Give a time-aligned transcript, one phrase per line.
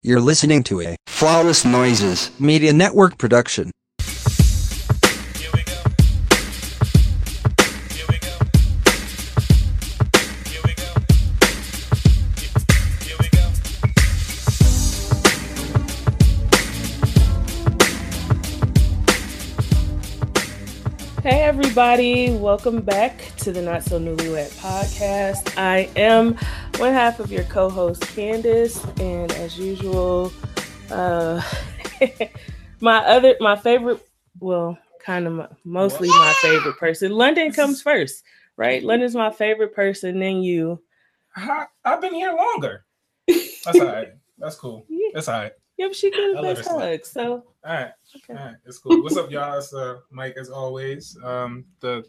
[0.00, 2.30] You're listening to a Flawless Noises.
[2.38, 3.72] Media Network production.
[21.24, 25.58] Hey, everybody, welcome back to the Not So Newlywed podcast.
[25.58, 26.38] I am
[26.78, 30.32] one half of your co host, Candace, and as usual,
[30.90, 31.42] uh,
[32.80, 34.00] my other, my favorite,
[34.38, 37.10] well, kind of my, mostly my favorite person.
[37.10, 38.22] London comes first,
[38.56, 38.82] right?
[38.82, 40.80] London's my favorite person, then you.
[41.34, 42.84] I, I've been here longer.
[43.26, 44.08] That's all right.
[44.38, 44.86] That's cool.
[45.08, 45.08] Yeah.
[45.14, 45.52] That's all right.
[45.78, 47.90] Yep, she I gives let best her So, All right.
[48.16, 48.38] okay.
[48.38, 48.56] All right.
[48.66, 49.02] It's cool.
[49.02, 49.58] What's up, y'all?
[49.58, 51.16] It's uh, Mike, as always.
[51.24, 52.04] Um, the,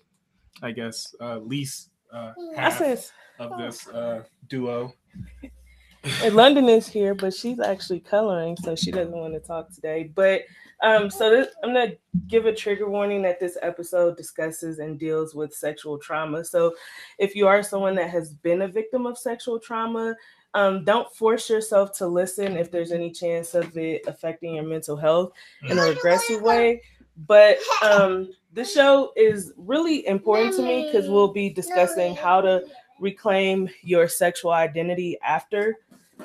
[0.61, 2.99] I guess, uh, least uh, I half said,
[3.39, 4.93] of this uh, duo.
[6.23, 10.11] and London is here, but she's actually coloring, so she doesn't want to talk today.
[10.13, 10.43] But
[10.81, 11.93] um, so this, I'm gonna
[12.27, 16.45] give a trigger warning that this episode discusses and deals with sexual trauma.
[16.45, 16.75] So
[17.17, 20.15] if you are someone that has been a victim of sexual trauma,
[20.53, 24.95] um, don't force yourself to listen if there's any chance of it affecting your mental
[24.95, 25.33] health
[25.69, 26.81] in a regressive way.
[27.27, 32.63] But um, the show is really important to me because we'll be discussing how to
[32.99, 35.77] reclaim your sexual identity after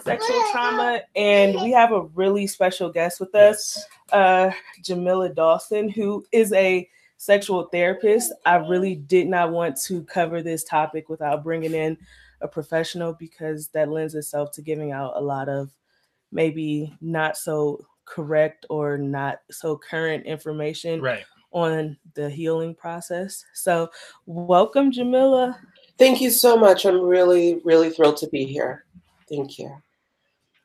[0.03, 1.01] sexual trauma.
[1.17, 4.51] And we have a really special guest with us, uh,
[4.83, 8.33] Jamila Dawson, who is a sexual therapist.
[8.45, 11.97] I really did not want to cover this topic without bringing in
[12.41, 15.73] a professional because that lends itself to giving out a lot of
[16.33, 21.25] maybe not so correct or not so current information Right.
[21.53, 23.45] on the healing process.
[23.55, 23.89] So,
[24.27, 25.59] welcome, Jamila.
[25.99, 26.85] Thank you so much.
[26.85, 28.85] I'm really, really thrilled to be here.
[29.29, 29.75] Thank you.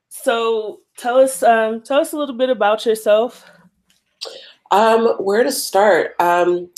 [0.09, 3.49] So, tell us, um, tell us a little bit about yourself.
[4.71, 6.15] Um, where to start?
[6.19, 6.69] Um,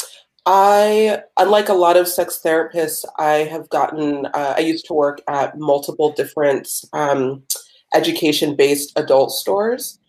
[0.46, 5.22] I, unlike a lot of sex therapists, I have gotten, uh, I used to work
[5.28, 7.44] at multiple different um,
[7.94, 10.00] education based adult stores,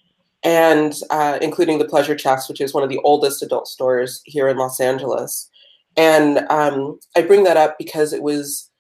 [0.43, 4.49] and uh, including the Pleasure Chest, which is one of the oldest adult stores here
[4.49, 5.51] in Los Angeles.
[5.97, 8.71] And um, I bring that up because it was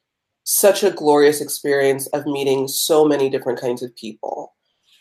[0.45, 4.55] such a glorious experience of meeting so many different kinds of people.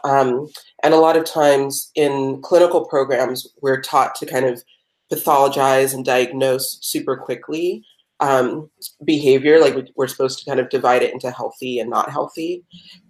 [0.04, 0.48] Um,
[0.84, 4.64] and a lot of times in clinical programs, we're taught to kind of
[5.12, 7.84] pathologize and diagnose super quickly
[8.20, 8.70] um,
[9.04, 9.60] behavior.
[9.60, 12.64] Like we- we're supposed to kind of divide it into healthy and not healthy.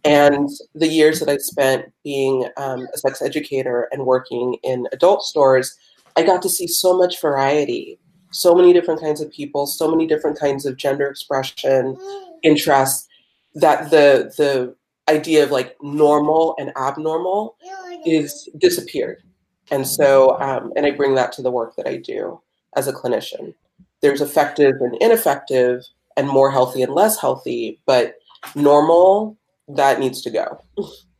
[0.03, 5.23] And the years that I spent being um, a sex educator and working in adult
[5.23, 5.77] stores,
[6.15, 7.99] I got to see so much variety,
[8.31, 11.97] so many different kinds of people, so many different kinds of gender expression,
[12.43, 13.07] interests.
[13.55, 14.75] That the the
[15.13, 17.57] idea of like normal and abnormal
[18.05, 19.23] is disappeared.
[19.69, 22.41] And so, um, and I bring that to the work that I do
[22.75, 23.53] as a clinician.
[24.01, 25.83] There's effective and ineffective,
[26.17, 28.15] and more healthy and less healthy, but
[28.55, 29.37] normal,
[29.67, 30.61] that needs to go.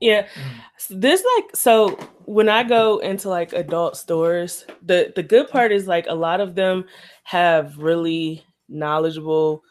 [0.00, 0.28] Yeah, mm.
[0.78, 1.88] So this like so
[2.24, 6.40] when I go into like adult stores, the the good part is like a lot
[6.40, 6.84] of them
[7.24, 9.62] have really knowledgeable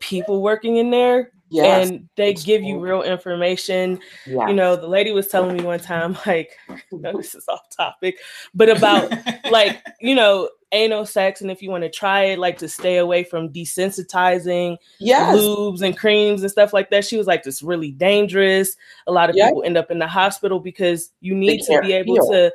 [0.00, 1.32] people working in there,
[1.62, 1.88] Yes.
[1.90, 4.00] and they it's give you real information.
[4.26, 4.48] yeah.
[4.48, 6.50] You know, the lady was telling me one time, like,
[6.90, 8.18] no, this is off topic,
[8.54, 9.12] but about
[9.50, 12.96] like you know anal sex and if you want to try it like to stay
[12.96, 15.36] away from desensitizing yes.
[15.36, 18.76] lubes and creams and stuff like that she was like this really dangerous
[19.06, 19.48] a lot of Yeah.
[19.50, 22.28] people end up in the hospital because you need to be able feel.
[22.32, 22.52] to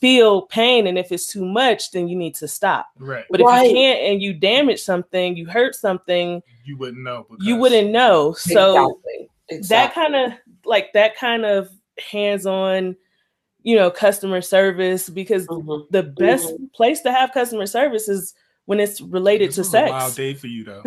[0.00, 3.24] feel pain and if it's too much then you need to stop Right.
[3.30, 3.66] but if Right.
[3.68, 7.26] you can't and you damage something you hurt something You wouldn't know.
[7.40, 9.00] you wouldn't know so
[9.48, 9.68] exactly.
[9.68, 10.32] that kind of
[10.64, 11.68] like that kind of
[12.10, 12.94] hands-on
[13.64, 15.86] you know customer service because Mhm.
[15.90, 18.34] the best place to have customer service is
[18.66, 20.82] when it's related This to sex a wild day for you, though.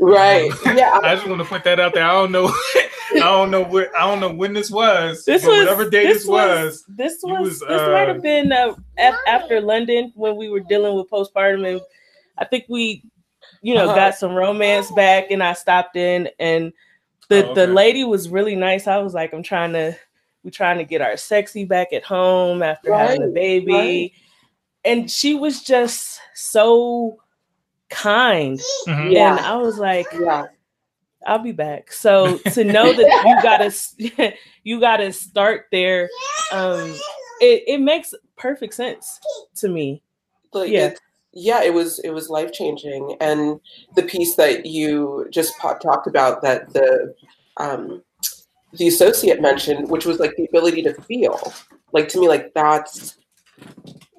[0.00, 0.50] Right.
[0.74, 0.98] Yeah.
[1.02, 2.04] I just want to put that out there.
[2.04, 2.46] I don't know.
[3.14, 3.94] I don't know where.
[3.96, 5.24] I don't know when this was.
[5.24, 6.84] This but was whatever day this, was.
[6.88, 10.60] This was, was, this might uh, have been uh, af- after London when we were
[10.60, 11.80] dealing with postpartum, and
[12.38, 13.02] I think we,
[13.62, 13.94] you know, Uh-huh.
[13.94, 16.72] got some romance back, and I stopped in, and
[17.28, 18.86] the Oh, the lady was really nice.
[18.86, 19.96] I was like, I'm trying to,
[20.42, 24.12] we're trying to get our sexy back at home after having a baby, right.
[24.84, 27.18] and she was just so
[27.88, 29.12] kind, Mhm.
[29.12, 29.36] Yeah.
[29.36, 30.46] and I was like, Yeah.
[31.26, 31.92] I'll be back.
[31.92, 34.34] So to know that you gotta
[34.64, 36.08] you gotta start there,
[36.52, 36.94] um,
[37.40, 39.20] it, it makes perfect sense
[39.56, 40.02] to me.
[40.52, 40.86] Like, Yeah.
[40.88, 41.00] it-
[41.32, 43.60] yeah, it was it was life changing, and
[43.94, 47.14] the piece that you just talked about that the
[47.58, 48.02] um,
[48.72, 51.52] the associate mentioned, which was like the ability to feel.
[51.92, 53.16] Like to me, like that's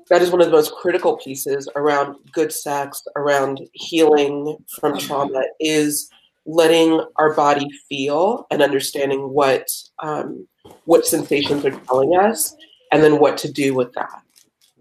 [0.09, 5.43] that is one of the most critical pieces around good sex, around healing from trauma,
[5.59, 6.09] is
[6.45, 9.67] letting our body feel and understanding what
[9.99, 10.47] um,
[10.85, 12.55] what sensations are telling us,
[12.91, 14.21] and then what to do with that.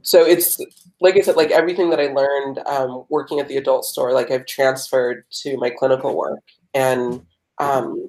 [0.02, 0.58] So it's
[1.00, 4.30] like I said, like everything that I learned um, working at the adult store, like
[4.30, 6.40] I've transferred to my clinical work,
[6.74, 7.24] and
[7.58, 8.08] um,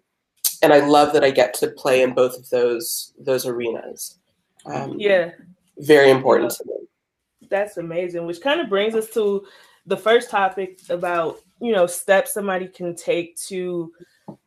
[0.61, 4.19] and I love that I get to play in both of those those arenas.
[4.65, 5.31] Um, Yeah,
[5.79, 7.47] very important to me.
[7.49, 8.25] that's amazing.
[8.25, 9.45] Which kind of brings us to
[9.85, 13.91] the first topic about you know steps somebody can take to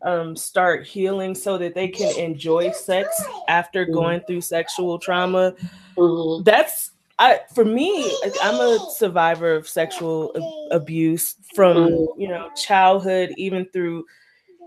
[0.02, 3.08] um, start healing so that they can enjoy sex
[3.48, 3.92] after Mhm.
[3.92, 5.54] going through sexual trauma.
[5.96, 6.44] Mhm.
[6.44, 8.10] That's I for me.
[8.42, 12.06] I'm a survivor of sexual a- abuse from Mhm.
[12.18, 14.04] you know childhood even through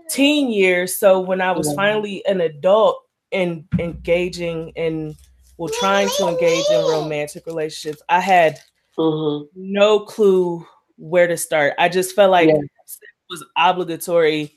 [0.08, 0.96] teen years.
[0.96, 3.02] So when I was finally an adult
[3.32, 5.14] and engaging in
[5.58, 8.58] well trying to engage in romantic relationships, I had
[8.96, 9.48] Mhm.
[9.54, 10.66] no clue
[10.98, 11.74] where to start.
[11.78, 12.56] I just felt like Yeah.
[12.86, 13.00] sex
[13.30, 14.52] was obligatory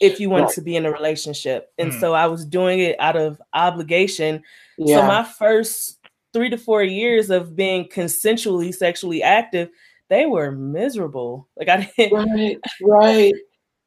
[0.00, 0.54] if you wanted Right.
[0.54, 1.70] to be in a relationship.
[1.78, 2.00] And Mm.
[2.00, 4.42] so I was doing it out of obligation.
[4.78, 5.00] Yeah.
[5.00, 5.98] So my first
[6.32, 9.68] three to four years of being consensually sexually active,
[10.08, 11.48] they were miserable.
[11.56, 13.34] Like I didn't right, right.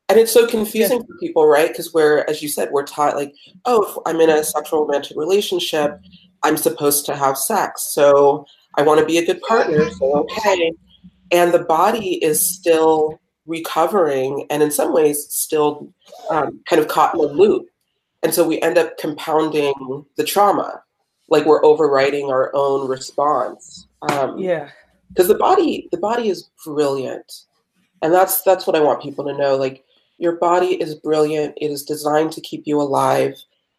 [0.08, 1.68] And it's so confusing for people, right?
[1.68, 3.34] Because we're, as you said, we're taught like,
[3.66, 6.00] oh, if I'm in a sexual romantic relationship,
[6.44, 7.92] I'm supposed to have sex.
[7.92, 8.46] So
[8.76, 9.90] I want to be a good partner.
[9.92, 10.72] So okay.
[11.32, 15.92] And the body is still recovering and in some ways still
[16.30, 17.68] um, kind of caught in a loop.
[18.24, 20.82] And so we end up compounding the trauma,
[21.30, 23.88] like we're overriding our own response.
[24.12, 24.70] Um, yeah.
[25.10, 27.32] because the body the body is brilliant
[28.02, 29.84] and that's that's what i want people to know like
[30.18, 33.36] your body is brilliant it is designed to keep you alive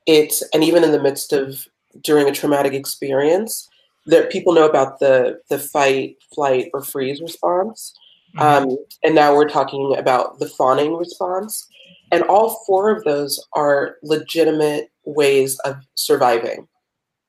[0.06, 1.69] it's and even in the midst of
[2.02, 3.69] during a traumatic experience
[4.06, 7.94] that people know about the the fight flight or freeze response.
[8.38, 11.67] Um, and now we're talking about the fawning response.
[12.12, 16.69] And all four of those are legitimate ways of surviving.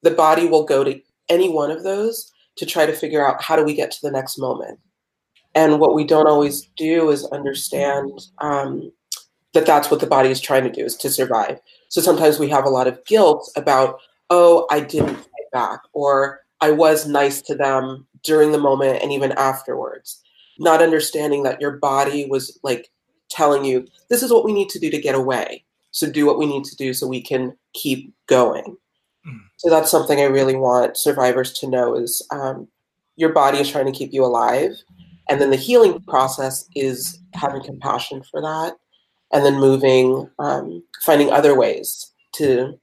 [0.04, 3.56] The body will go to any one of those to try to figure out how
[3.56, 4.80] do we get to the next moment.
[5.56, 8.92] And what we don't always do is understand um,
[9.54, 11.60] that that's what the body is trying to do is to survive.
[11.88, 16.42] So sometimes we have a lot of guilt about oh i didn't fight back or
[16.62, 20.22] i was nice to them during the moment and even afterwards
[20.60, 22.90] not understanding that your body was like
[23.30, 26.40] telling you this is what we need to do to get away so do what
[26.40, 28.76] we need to do so we can keep going
[29.28, 29.40] Mm.
[29.58, 32.68] so that's something i really want survivors to know is um,
[33.18, 34.72] your body is trying to keep you alive
[35.28, 38.76] and then the healing process is having compassion for that
[39.34, 42.80] and then moving um, finding other ways to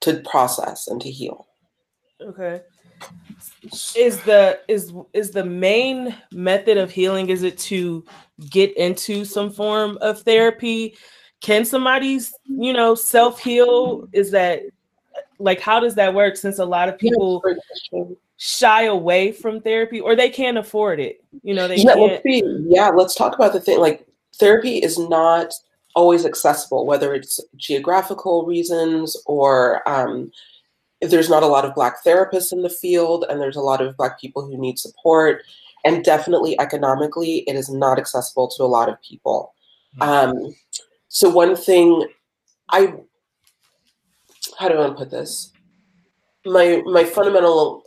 [0.00, 1.46] to process and to heal
[2.22, 2.62] Okay.
[3.96, 8.04] Is the is is the main method of healing is it to
[8.50, 10.96] get into some form of therapy?
[11.40, 14.08] Can somebody's, you know, self-heal?
[14.12, 14.62] Is that
[15.38, 17.42] like how does that work since a lot of people
[18.36, 21.24] shy away from therapy or they can't afford it?
[21.42, 23.80] You know, they yeah, can't let's yeah, let's talk about the thing.
[23.80, 24.06] Like
[24.38, 25.52] therapy is not
[25.94, 30.32] always accessible, whether it's geographical reasons or um,
[31.02, 33.82] if there's not a lot of black therapists in the field and there's a lot
[33.82, 35.42] of black people who need support.
[35.84, 39.52] And definitely economically, it is not accessible to a lot of people.
[40.00, 40.54] Um,
[41.08, 42.06] so one thing
[42.70, 42.94] I
[44.58, 45.52] how do I put this?
[46.46, 47.82] My my fundamental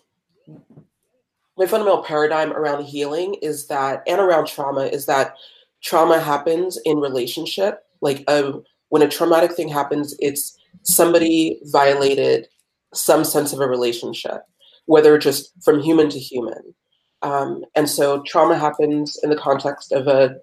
[1.58, 5.36] my fundamental paradigm around healing is that and around trauma is that
[5.82, 7.86] trauma happens in relationship.
[8.02, 12.50] Like a, when a traumatic thing happens, it's somebody violated
[12.96, 14.42] some sense of a relationship,
[14.86, 16.74] whether just from human to human.
[17.22, 20.38] Um, and so trauma happens in the context of a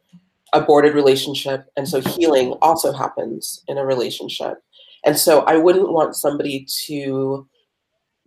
[0.53, 4.59] aborted relationship, and so healing also happens in a relationship.
[5.05, 7.47] And so I wouldn't want somebody to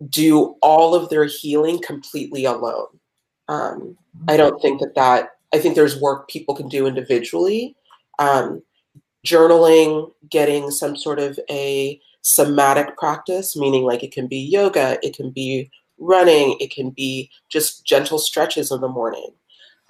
[0.08, 2.88] do all of their healing completely alone.
[3.48, 3.96] Um,
[4.28, 7.76] I don't think that that, I think there's work people can do individually.
[8.18, 8.62] Um,
[9.26, 15.16] journaling, getting some sort of a somatic practice, meaning like it can be yoga, it
[15.16, 19.30] can be running, it can be just gentle stretches in the morning.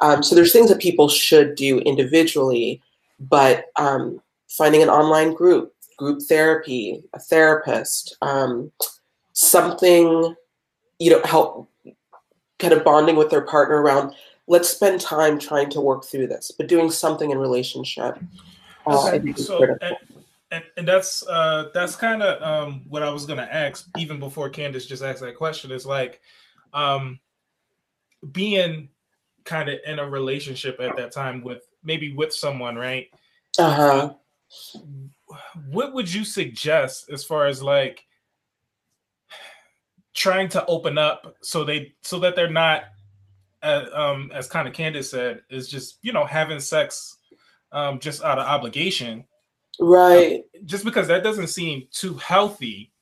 [0.01, 2.83] Um, so there's things that people should do individually,
[3.19, 8.71] but um, finding an online group, group therapy, a therapist, um,
[9.33, 10.35] something,
[10.99, 11.71] you know, help
[12.59, 14.13] kind of bonding with their partner around,
[14.47, 18.19] let's spend time trying to work through this, but doing something in relationship.
[18.87, 19.97] uh, So, and,
[20.51, 24.49] and, and that's uh that's kind of um what I was gonna ask even before
[24.49, 26.21] Candace just asked that question is like
[26.73, 27.19] um
[28.33, 28.89] being
[29.45, 33.09] kind of in a relationship at that time with maybe with someone right
[33.59, 34.11] Uh-huh.
[35.71, 38.05] what would you suggest as far as like
[40.15, 42.85] trying to open up so they so that they're not
[43.63, 47.19] uh, um as kind of Candace said is just you know having sex
[47.73, 49.25] um just out of obligation
[49.81, 50.45] Right.
[50.65, 52.93] just because that doesn't seem too healthy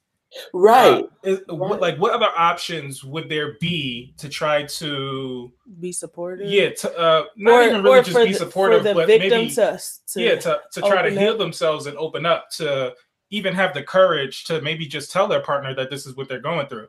[0.52, 1.04] Right.
[1.04, 6.50] uh, is, what, like what other options would there be to try to Be supportive.
[6.50, 9.78] yeah to uh not even really just be the, supportive but maybe to,
[10.08, 11.38] to yeah to, to try to heal up.
[11.38, 12.92] themselves and open up to
[13.30, 16.40] even have the courage to maybe just tell their partner that this is what they're
[16.40, 16.88] going through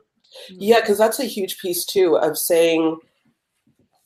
[0.50, 2.98] Yeah, because that's a huge piece too of saying,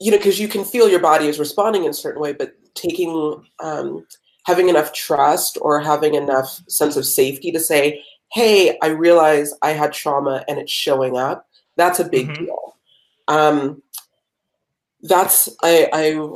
[0.01, 2.53] you know, because you can feel your body is responding in a certain way, but
[2.75, 4.07] taking, um,
[4.45, 9.71] having enough trust or having enough sense of safety to say, hey, I realize I
[9.73, 11.47] had trauma and it's showing up.
[11.77, 12.39] That's a big Mhm.
[12.39, 12.77] deal.
[13.29, 13.83] Um,
[15.03, 16.29] that's, I, I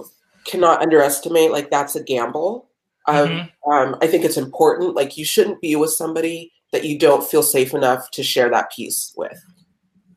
[0.45, 2.69] cannot underestimate, like, that's a gamble.
[3.07, 3.51] Of, Mhm.
[3.71, 4.95] um, I think it's important.
[4.95, 8.73] Like, you shouldn't be with somebody that you don't feel safe enough to share that
[8.73, 9.41] piece with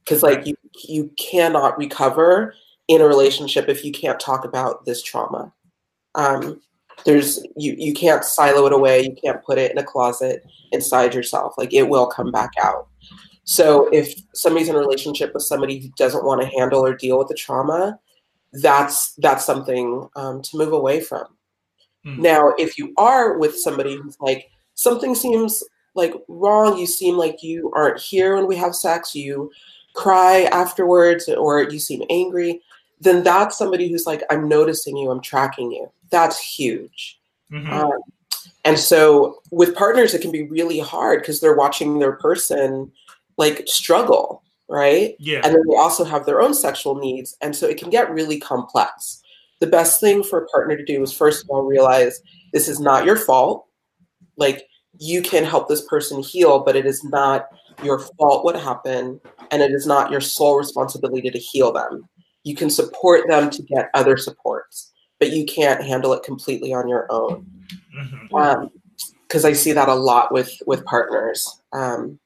[0.04, 0.56] because like you
[0.88, 2.54] you cannot recover
[2.88, 5.54] in a relationship if you can't talk about this trauma
[6.16, 6.60] um
[7.06, 11.14] there's you you can't silo it away you can't put it in a closet inside
[11.14, 12.88] yourself like it will come back out
[13.44, 17.18] so if somebody's in a relationship with somebody who doesn't want to handle or deal
[17.18, 17.98] with the trauma
[18.54, 21.26] that's that's something um, to move away from
[22.06, 22.20] Mm.
[22.20, 25.64] now if you are with somebody who's like something seems
[25.96, 29.50] like wrong you seem like you aren't here when we have sex you
[29.96, 32.62] cry afterwards or you seem angry
[33.00, 35.90] then that's somebody who's like i'm noticing you i'm tracking you.
[36.10, 37.20] That's huge.
[37.52, 37.70] Mhm.
[37.72, 37.92] um,
[38.66, 42.92] and so with partners it can be really hard because they're watching their person
[43.38, 45.16] like struggle right?
[45.20, 45.40] Yeah.
[45.44, 48.38] And then they also have their own sexual needs and so it can get really
[48.40, 49.22] complex.
[49.60, 52.80] The best thing for a partner to do is first of all realize this is
[52.80, 53.66] not your fault.
[54.36, 54.68] Like
[55.00, 57.48] you can help this person heal but it is not
[57.84, 62.08] your fault what happened and it is not your sole responsibility to heal them
[62.48, 66.88] you can support them to get other supports but you can't handle it completely on
[66.88, 67.46] your own
[69.28, 72.20] because I see that a lot with with partners, um,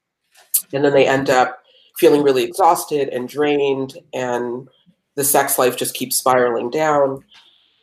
[0.72, 1.62] and then they end up
[1.96, 4.68] feeling really exhausted and drained, and
[5.16, 7.24] the sex life just keeps spiraling down.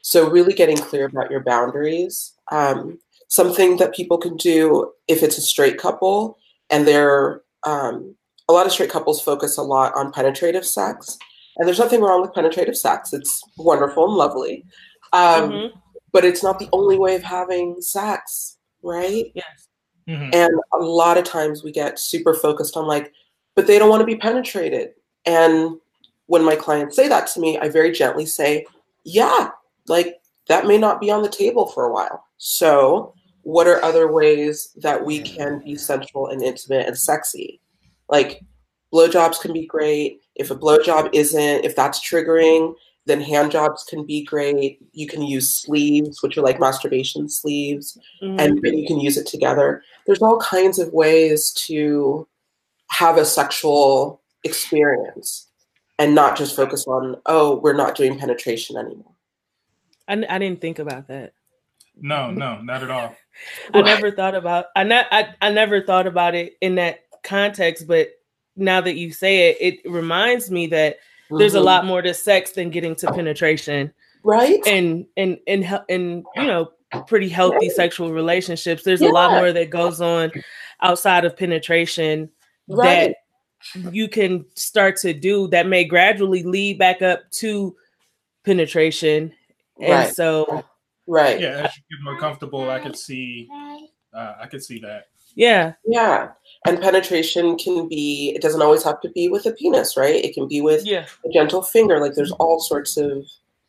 [0.01, 2.33] So really getting clear about your boundaries.
[2.51, 6.37] Um, something that people can do if it's a straight couple,
[6.69, 8.15] and they're um,
[8.47, 11.17] a lot of straight couples focus a lot on penetrative sex,
[11.59, 13.13] and there's nothing wrong with penetrative sex.
[13.13, 14.65] It's wonderful and lovely.
[15.13, 15.71] Um, Mhm.
[16.11, 19.31] but it's not the only way of having sex, right?
[19.35, 19.67] Yes.
[20.07, 20.33] Mhm.
[20.33, 23.13] And a lot of times we get super focused on like,
[23.55, 24.93] but they don't want to be penetrated.
[25.25, 25.79] And
[26.27, 28.65] when my clients say that to me, I very gently say,
[29.03, 29.51] yeah,
[29.87, 32.23] like that may not be on the table for a while.
[32.37, 33.13] So,
[33.43, 37.59] what are other ways that we can be sensual and intimate and sexy?
[38.09, 38.41] Like,
[38.93, 40.21] blowjobs can be great.
[40.39, 42.73] If a blowjob isn't, if that's triggering,
[43.05, 44.79] then hand jobs can be great.
[44.93, 48.39] You can use sleeves, which are like masturbation sleeves Mhm.
[48.39, 49.83] and you can use it together.
[50.05, 52.27] There's all kinds of ways to
[52.91, 55.47] have a sexual experience
[55.97, 59.13] and not just focus on, oh, we're not doing penetration anymore.
[60.07, 61.33] I didn't think about that.
[62.01, 63.13] no no not at all
[63.73, 67.87] I never thought about I, ne- I I never thought about it in that context,
[67.87, 68.07] but
[68.59, 70.97] now that you say it, it reminds me that
[71.31, 71.63] there's a Mhm.
[71.65, 74.59] lot more to sex than getting to penetration right?
[74.67, 76.71] and and and hel- and you know
[77.07, 78.83] pretty healthy sexual relationships.
[78.83, 80.31] There's a lot more that goes on
[80.81, 82.29] outside of penetration
[82.67, 83.13] right.
[83.75, 87.75] that you can start to do that may gradually lead back up to
[88.43, 89.33] penetration.
[89.81, 90.15] And Right.
[90.15, 90.63] so
[91.07, 91.39] right.
[91.39, 93.47] yeah as you get more comfortable i could see
[94.13, 96.31] uh, i could see that yeah, Yeah.
[96.65, 100.23] And penetration can be, it doesn't always have to be with a penis, right?
[100.23, 101.05] It can be with yeah.
[101.25, 101.99] a gentle finger.
[101.99, 103.25] Like there's all sorts of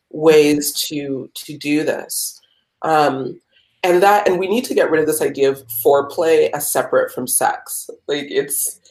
[0.09, 2.41] ways to to do this.
[2.81, 3.39] Um
[3.83, 7.13] and that and we need to get rid of this idea of foreplay as separate
[7.13, 7.89] from sex.
[8.07, 8.81] Like it's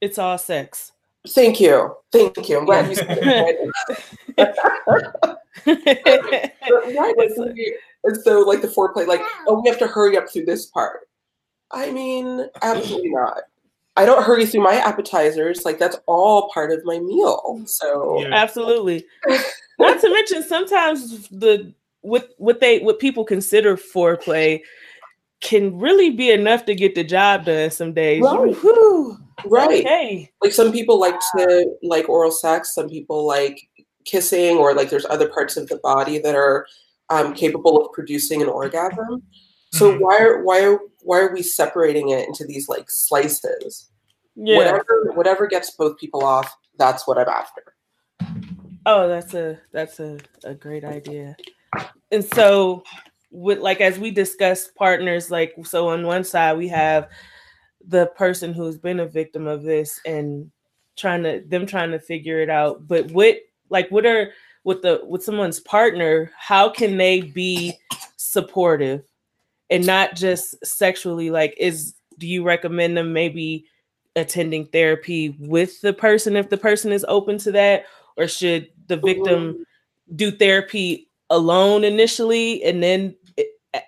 [0.00, 0.92] It's all sex.
[1.28, 1.94] thank you.
[2.12, 2.58] Thank you.
[2.58, 3.72] I'm glad you said it.
[5.66, 10.16] But right, like, we- and so like the foreplay, like, oh, we have to hurry
[10.16, 11.08] up through this part.
[11.70, 13.42] I mean, absolutely not.
[14.00, 15.64] I don't hurry through my appetizers.
[15.66, 17.62] Like that's all part of my meal.
[17.66, 18.28] So Yeah.
[18.32, 19.04] Absolutely.
[19.78, 24.62] Not to mention sometimes the what what they what people consider foreplay
[25.42, 28.22] can really be enough to get the job done some days.
[28.22, 28.54] Right.
[28.56, 29.18] Whew.
[29.44, 29.84] Right.
[29.84, 30.30] Okay.
[30.42, 33.60] Like some people like to like oral sex, some people like
[34.06, 36.66] kissing, or like there's other parts of the body that are
[37.10, 39.22] um, capable of producing an orgasm.
[39.72, 40.00] So Mhm.
[40.00, 43.89] why are why are why are we separating it into these like slices?
[44.42, 44.56] Yeah.
[44.56, 47.74] Whatever whatever gets both people off, that's what I'm after.
[48.86, 51.36] Oh, that's a that's a, a great idea.
[52.10, 52.82] And so
[53.30, 57.08] with like as we discussed partners, like so on one side we have
[57.86, 60.50] the person who's been a victim of this and
[60.96, 62.88] trying to them trying to figure it out.
[62.88, 63.36] But what
[63.68, 64.30] like what are
[64.64, 67.74] with the with someone's partner, how can they be
[68.16, 69.02] supportive
[69.68, 71.30] and not just sexually?
[71.30, 73.66] Like is do you recommend them maybe
[74.16, 77.84] attending therapy with the person if the person is open to that?
[78.20, 79.64] or should the victim
[80.14, 83.16] do therapy alone initially and then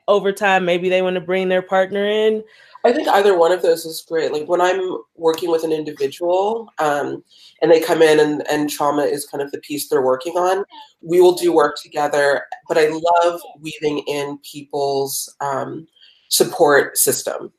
[0.09, 2.43] over time maybe they want to bring their partner in
[2.85, 4.33] I think either one of those is great.
[4.33, 7.23] Like when I'm working with an individual um,
[7.61, 10.65] and they come in and, and trauma is kind of the piece they're working on,
[11.01, 12.45] we will do work together.
[12.67, 15.87] But I love weaving in people's um,
[16.29, 17.53] support system.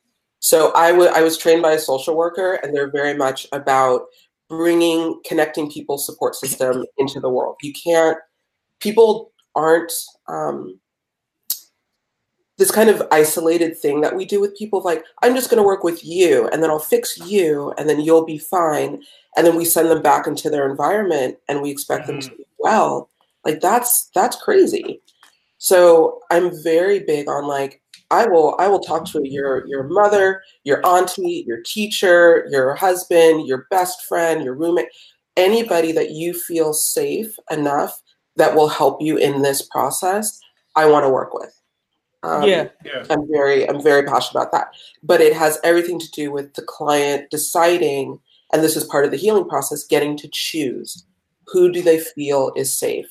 [0.44, 4.02] So I was trained by a social worker, and they're very much about
[4.50, 7.56] bringing, connecting people's support system into the world.
[7.62, 8.18] You can't,
[8.78, 9.90] people aren't.
[10.28, 10.78] Um,
[12.58, 15.66] this kind of isolated thing that we do with people like i'm just going to
[15.66, 19.02] work with you and then i'll fix you and then you'll be fine
[19.36, 22.46] and then we send them back into their environment and we expect them to be
[22.60, 23.10] well
[23.44, 25.00] like that's that's crazy
[25.58, 30.42] so i'm very big on like i will i will talk to your your mother
[30.64, 34.88] your auntie your teacher your husband your best friend your roommate
[35.36, 38.00] anybody that you feel safe enough
[38.36, 40.40] that will help you in this process
[40.76, 41.60] i want to work with
[42.24, 43.04] um, yeah Yeah.
[43.10, 44.68] I'm very I'm very passionate about that.
[45.02, 48.18] But it has everything to do with the client deciding,
[48.52, 51.04] and this is part of the healing process, getting to choose
[51.46, 53.06] who do they feel is safe.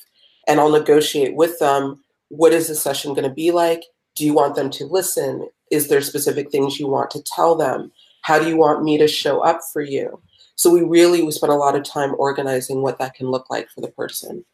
[0.47, 3.83] And I'll negotiate with them what is the session going to be like?
[4.15, 5.47] Do you want them to listen?
[5.71, 7.91] Is there specific things you want to tell them?
[8.21, 10.21] How do you want me to show up for you?
[10.55, 13.69] So we really we spend a lot of time organizing what that can look like
[13.69, 14.45] for the person.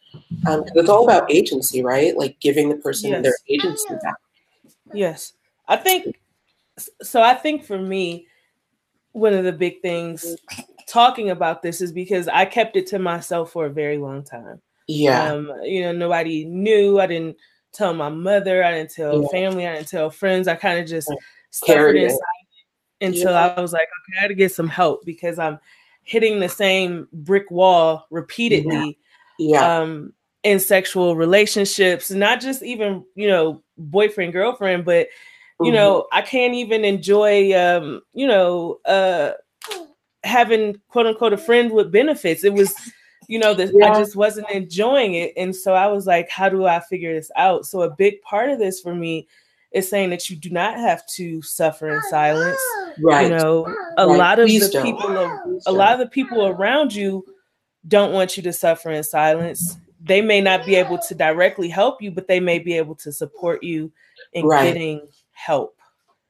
[0.47, 2.17] Um, it's all about agency, right?
[2.17, 4.15] Like giving the person their agency back.
[4.93, 5.33] yes
[5.67, 6.19] i think
[7.01, 8.25] so i think for me
[9.11, 10.35] one of the big things
[10.87, 14.59] talking about this is because i kept it to myself for a very long time
[14.87, 15.31] Yeah.
[15.31, 17.37] um you know nobody knew i didn't
[17.79, 19.27] tell my mother i didn't tell Yeah.
[19.31, 21.15] family i didn't tell friends i kind of just Yeah.
[21.75, 22.11] Carried it.
[22.11, 22.19] inside
[23.01, 23.53] until Yeah.
[23.57, 25.57] i was like okay i gotta get some help because i'm
[26.03, 28.97] hitting the same brick wall repeatedly
[29.39, 29.79] yeah.
[29.79, 30.13] um
[30.43, 35.65] in sexual relationships not just even you know boyfriend girlfriend but Mm-hmm.
[35.65, 39.31] you know i can't even enjoy um you know uh
[40.23, 42.73] having quote unquote a friend with benefits it was
[43.29, 43.91] you know that Yeah.
[43.91, 47.31] i just wasn't enjoying it and so i was like how do i figure this
[47.35, 49.27] out so a big part of this for me
[49.71, 52.59] is saying that you do not have to suffer in silence
[53.03, 53.23] right.
[53.31, 53.65] you know
[53.97, 54.17] a Right.
[54.17, 54.85] lot of Please the don't.
[54.85, 57.23] people a Please a lot of the people around you
[57.87, 59.77] don't want you to suffer in silence.
[60.01, 63.11] They may not be able to directly help you, but they may be able to
[63.11, 63.89] support you
[64.33, 64.65] in Right.
[64.65, 65.75] getting help.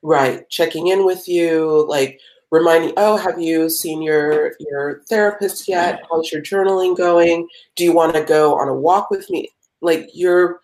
[0.03, 0.47] right.
[0.49, 2.19] Checking in with you, like
[2.51, 6.01] reminding, oh, have you seen your your therapist yet?
[6.09, 7.47] How's your journaling going?
[7.75, 9.49] Do you want to go on a walk with me?
[9.81, 10.61] Like you're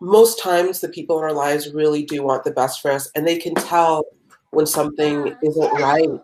[0.00, 3.26] most times the people in our lives really do want the best for us and
[3.26, 4.04] they can tell
[4.50, 6.20] when something isn't right.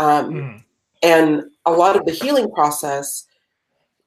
[0.00, 0.64] Um, Mhm.
[1.02, 3.26] And a lot of the healing process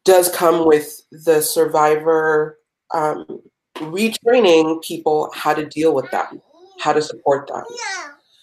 [0.04, 2.60] does come with the survivor
[2.94, 3.42] um,
[3.76, 6.42] retraining people how to deal with them,
[6.80, 7.64] how to support them.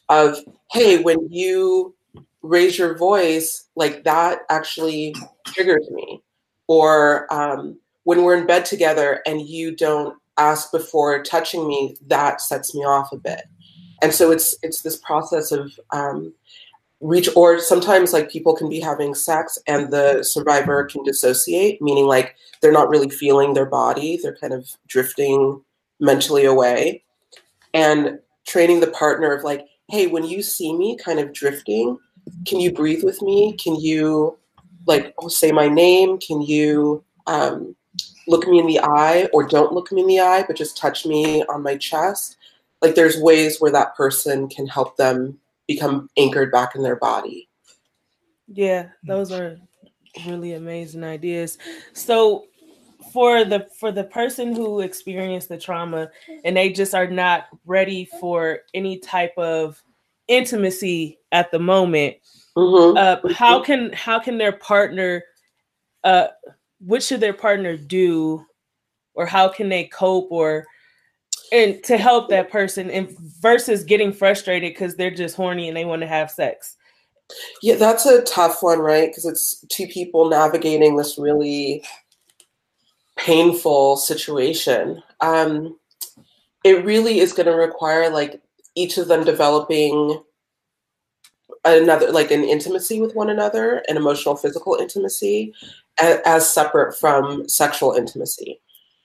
[0.08, 0.38] Of,
[0.70, 1.94] hey, when you
[2.42, 5.14] raise your voice, like that actually
[5.46, 6.22] triggers me.
[6.66, 12.40] Or um, when we're in bed together and you don't ask before touching me, that
[12.40, 13.42] sets me off a bit.
[14.00, 16.32] And so it's it's this process of um,
[17.00, 22.06] reach or sometimes like people can be having sex and the survivor can dissociate meaning
[22.06, 25.62] like they're not really feeling their body they're kind of drifting
[26.00, 27.02] mentally away
[27.72, 28.18] and
[28.48, 31.98] training the partner of like hey when you see me kind of drifting
[32.46, 34.36] can you breathe with me can you
[34.86, 37.76] like say my name can you um,
[38.26, 41.04] look me in the eye or don't look me in the eye but just touch
[41.04, 42.38] me on my chest
[42.80, 47.48] like there's ways where that person can help them become anchored back in their body.
[48.48, 49.58] Yeah, those are
[50.26, 51.58] really amazing ideas.
[51.92, 52.46] So
[53.12, 56.10] for the for the person who experienced the trauma
[56.44, 59.82] and they just are not ready for any type of
[60.28, 62.16] intimacy at the moment
[62.56, 62.96] Mhm.
[62.96, 65.24] uh, how can how can their partner
[66.04, 66.28] uh
[66.80, 68.44] what should their partner do
[69.14, 70.64] or how can they cope or
[71.52, 75.84] and to help that person and versus getting frustrated because they're just horny and they
[75.84, 76.76] want to have sex
[77.62, 79.10] Yeah, that's a tough one, right?
[79.10, 81.84] Because it's two people navigating this really
[83.18, 85.02] painful situation.
[85.20, 85.78] Um,
[86.64, 88.40] it really is going to require like
[88.74, 90.22] each of them developing
[91.64, 95.52] another like an intimacy with one another, an emotional, physical intimacy,
[96.00, 98.60] as, as separate from sexual intimacy.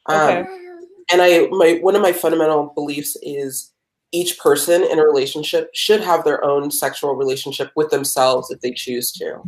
[0.06, 0.64] Um, okay
[1.12, 3.72] and I my one of my fundamental beliefs is
[4.12, 8.72] each person in a relationship should have their own sexual relationship with themselves if they
[8.72, 9.42] choose to.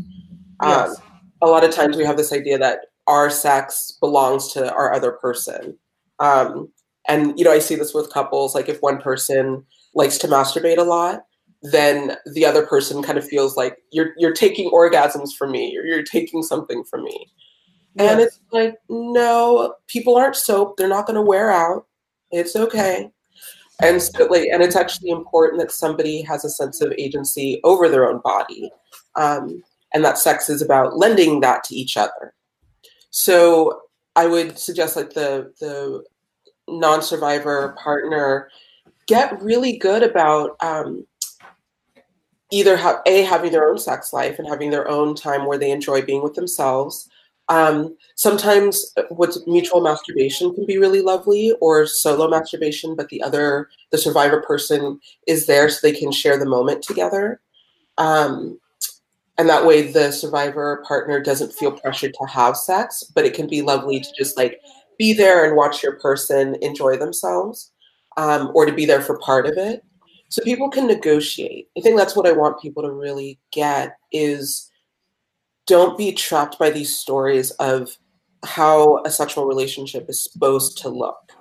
[0.62, 0.96] Um,
[1.42, 5.12] a lot of times we have this idea that our sex belongs to our other
[5.12, 5.78] person.
[6.20, 6.70] Um,
[7.08, 8.56] and you know, I see this with couples.
[8.56, 11.24] Like if one person likes to masturbate a lot,
[11.62, 15.84] then the other person kind of feels like you're you're taking orgasms from me, or
[15.84, 17.32] you're taking something from me.
[17.98, 20.76] And it's like, no, people aren't soap.
[20.76, 21.86] They're not going to wear out.
[22.30, 23.10] It's okay.
[23.82, 27.88] And so, like, and it's actually important that somebody has a sense of agency over
[27.88, 28.72] their own body,
[29.16, 29.62] um,
[29.94, 32.34] and that sex is about lending that to each other.
[33.18, 33.84] So,
[34.18, 36.04] I would suggest, like, the the
[36.68, 38.50] non-survivor partner
[39.08, 41.06] get really good about um,
[42.52, 45.72] either have a having their own sex life and having their own time where they
[45.72, 47.08] enjoy being with themselves
[47.48, 53.70] um, sometimes with mutual masturbation can be really lovely or solo masturbation, but the other,
[53.92, 57.40] the survivor person is there so they can share the moment together.
[57.98, 58.60] Um,
[59.38, 63.48] and that way the survivor partner doesn't feel pressured to have sex, but it can
[63.48, 64.60] be lovely to just like
[64.98, 67.72] be there and watch your person enjoy themselves
[68.18, 69.84] um, or to be there for part of it.
[70.30, 71.70] So people can negotiate.
[71.78, 74.72] I think that's what I want people to really get is
[75.68, 77.90] don't be trapped by these stories of
[78.44, 81.32] how a sexual relationship is supposed to look.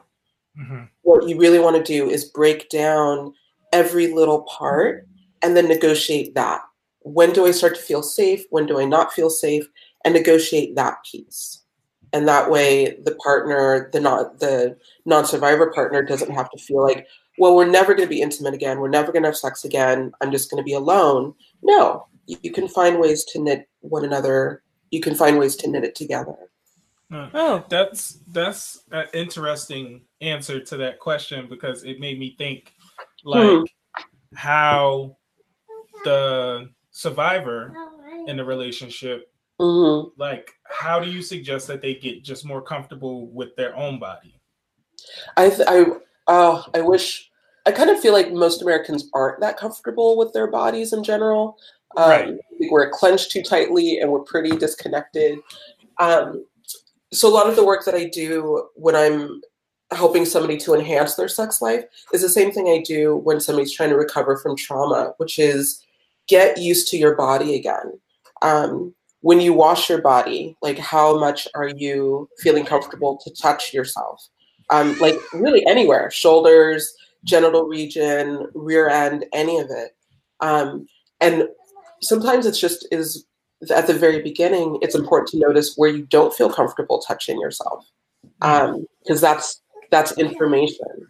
[0.58, 0.88] Mhm.
[1.02, 3.34] What you really want to do is break down
[3.72, 5.06] every little part
[5.42, 6.62] and then negotiate that.
[7.04, 8.44] When do I start to feel safe?
[8.50, 9.68] When do I not feel safe?
[10.04, 11.62] And negotiate that piece.
[12.12, 17.06] And that way the partner, the not the non-survivor partner doesn't have to feel like,
[17.38, 18.78] well, we're never going to be intimate again.
[18.80, 20.12] We're never going to have sex again.
[20.20, 21.34] I'm just going to be alone.
[21.62, 24.62] No, you, you can find ways to knit one another.
[24.90, 26.36] You can find ways to knit it together.
[27.12, 32.72] Uh, oh That's that's an interesting answer to that question because it made me think
[33.24, 33.64] like Hmm.
[34.34, 35.16] how
[36.04, 37.74] the survivor
[38.26, 39.30] in the relationship
[39.60, 43.98] hmm like how do you suggest that they get just more comfortable with their own
[43.98, 44.34] body
[45.36, 45.84] I, th- I,
[46.28, 47.30] oh, I wish.
[47.66, 51.56] I kind of feel like most Americans aren't that comfortable with their bodies in general.
[51.96, 52.38] Um, Right.
[52.70, 55.38] We're clenched too tightly and we're pretty disconnected.
[55.98, 56.44] Um,
[57.12, 59.40] so a lot of the work that I do when I'm
[59.92, 63.72] helping somebody to enhance their sex life is the same thing I do when somebody's
[63.72, 65.84] trying to recover from trauma, which is
[66.28, 67.98] get used to your body again.
[68.42, 73.72] Um, when you wash your body, like how much are you feeling comfortable to touch
[73.72, 74.22] yourself?
[74.70, 79.96] Um, like really anywhere, shoulders, genital region, rear end, any of it.
[80.40, 80.86] Um,
[81.20, 81.48] and
[82.02, 83.24] sometimes it's just is
[83.74, 87.86] at the very beginning, it's important to notice where you don't feel comfortable touching yourself.
[89.02, 91.06] because that's that's information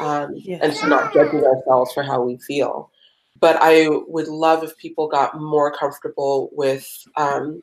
[0.00, 0.58] um, Yeah.
[0.62, 2.90] and to not judging ourselves for how we feel
[3.40, 7.62] but i would love if people got more comfortable with um,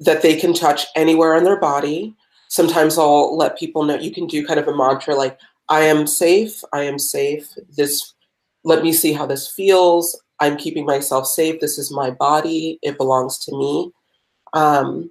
[0.00, 2.14] that they can touch anywhere on their body.
[2.48, 6.06] Sometimes i'll let people know you can do kind of a mantra like i am
[6.06, 7.48] safe i am safe.
[7.76, 8.14] This
[8.64, 10.20] let me see how this feels.
[10.40, 11.60] I'm keeping myself safe.
[11.60, 12.78] This is my body.
[12.82, 13.92] It belongs to me.
[14.52, 15.10] Um,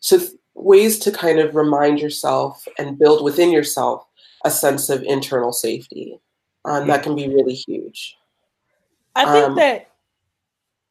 [0.00, 4.04] so th- ways to kind of remind yourself and build within yourself
[4.44, 6.18] a sense of internal safety
[6.64, 8.16] um, that can be really huge
[9.16, 9.86] I think Um, that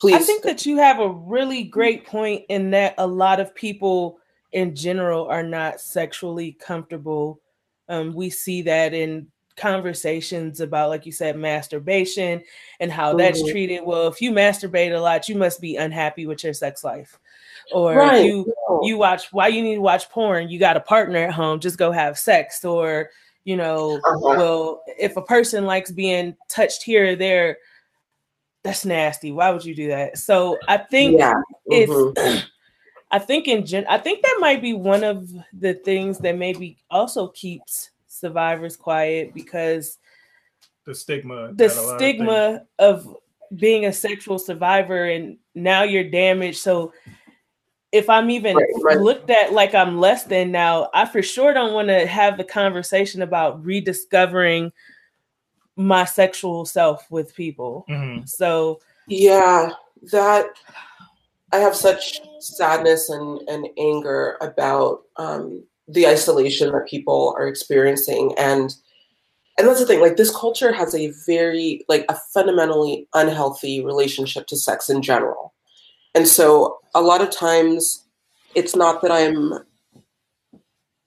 [0.02, 3.54] please I think that you have a really great point in that a lot of
[3.56, 4.20] people
[4.52, 7.40] in general are not sexually comfortable.
[7.88, 9.28] Um, we see that in
[9.58, 12.42] conversations about, like you said, masturbation
[12.80, 13.52] and how that's Mhm.
[13.52, 13.82] treated.
[13.84, 17.20] Well, if you masturbate a lot, you must be unhappy with your sex life.
[17.74, 18.54] Or right you
[18.84, 21.78] you watch why you need to watch porn, you got a partner at home, just
[21.78, 22.64] go have sex.
[22.64, 23.10] Or,
[23.44, 24.36] you know, Uh-huh.
[24.38, 27.58] well, if a person likes being touched here or there,
[28.64, 29.32] that's nasty.
[29.32, 30.18] Why would you do that?
[30.18, 31.34] So I think yeah
[31.68, 32.44] it's mhm.
[33.12, 36.78] I think in gen, I think that might be one of the things that maybe
[36.92, 39.98] also keeps survivors quiet because
[40.86, 41.48] The stigma.
[41.50, 43.18] the that a lot of stigma of
[43.56, 46.94] being a sexual survivor and now you're damaged so
[47.92, 49.00] if i'm even Right, right.
[49.00, 52.44] looked at like i'm less than now i for sure don't want to have the
[52.44, 54.72] conversation about rediscovering
[55.80, 58.28] my sexual self with people Mhm.
[58.28, 59.72] so Yeah,
[60.12, 60.48] that
[61.54, 68.36] I have such sadness and, and anger about um, the isolation that people are experiencing,
[68.38, 68.76] and
[69.58, 70.00] and that's the thing.
[70.02, 75.54] Like this culture has a very like a fundamentally unhealthy relationship to sex in general,
[76.14, 78.06] and so a lot of times
[78.54, 79.54] it's not that I'm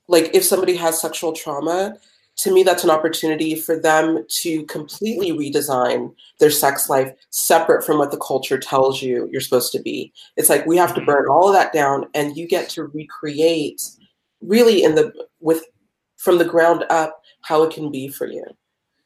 [0.08, 1.98] like if somebody has sexual trauma.
[2.38, 7.98] To me, that's an opportunity for them to completely redesign their sex life separate from
[7.98, 10.12] what the culture tells you you're supposed to be.
[10.36, 13.82] It's like we have to burn all of that down and you get to recreate
[14.40, 15.62] really in the with
[16.16, 18.44] from the ground up how it can be for you.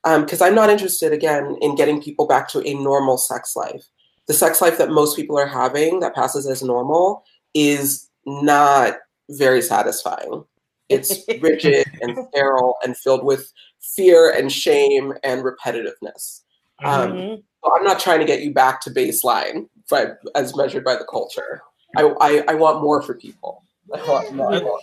[0.05, 3.83] Um, because I'm not interested again in getting people back to a normal sex life.
[4.29, 8.99] The sex life that most people are having that passes as normal is not
[9.31, 10.45] very satisfying.
[10.89, 16.43] It's rigid and sterile and filled with fear and shame and repetitiveness.
[16.85, 17.43] Um, mhm.
[17.65, 21.05] so I'm not trying to get you back to baseline by, as measured by the
[21.05, 21.63] culture.
[21.97, 23.63] I, I, I want more for people.
[23.95, 24.79] I want more.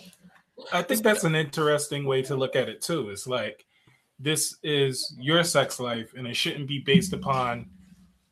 [0.72, 3.10] I think that's an interesting way to look at it too.
[3.10, 3.64] It's like
[4.18, 7.68] this is your sex life, and it shouldn't be based upon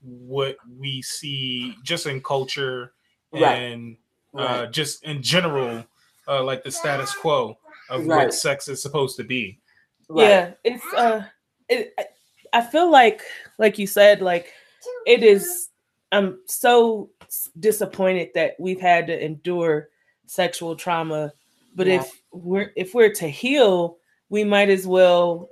[0.01, 2.93] what we see just in culture
[3.33, 3.55] Right.
[3.55, 3.97] and
[4.37, 4.71] uh, Right.
[4.73, 5.85] just in general,
[6.29, 7.57] uh, like the status quo
[7.92, 8.24] of Right.
[8.24, 9.59] what sex is supposed to be.
[10.09, 10.28] Right.
[10.28, 11.22] yeah it's uh
[11.68, 12.07] it I-
[12.52, 13.22] i feel like
[13.59, 14.52] like you said like
[15.07, 15.68] it is
[16.11, 17.09] i'm so
[17.61, 19.88] disappointed that we've had to endure
[20.26, 21.33] sexual trauma
[21.74, 22.00] but Yeah.
[22.00, 23.96] if we're if we're to heal
[24.28, 25.48] we might as well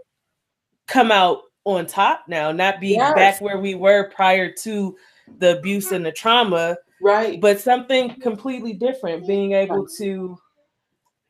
[0.86, 3.14] come out on top now not be Yes.
[3.14, 4.96] back where we were prior to
[5.38, 7.40] the abuse and the trauma Right.
[7.40, 10.36] but something completely different being able to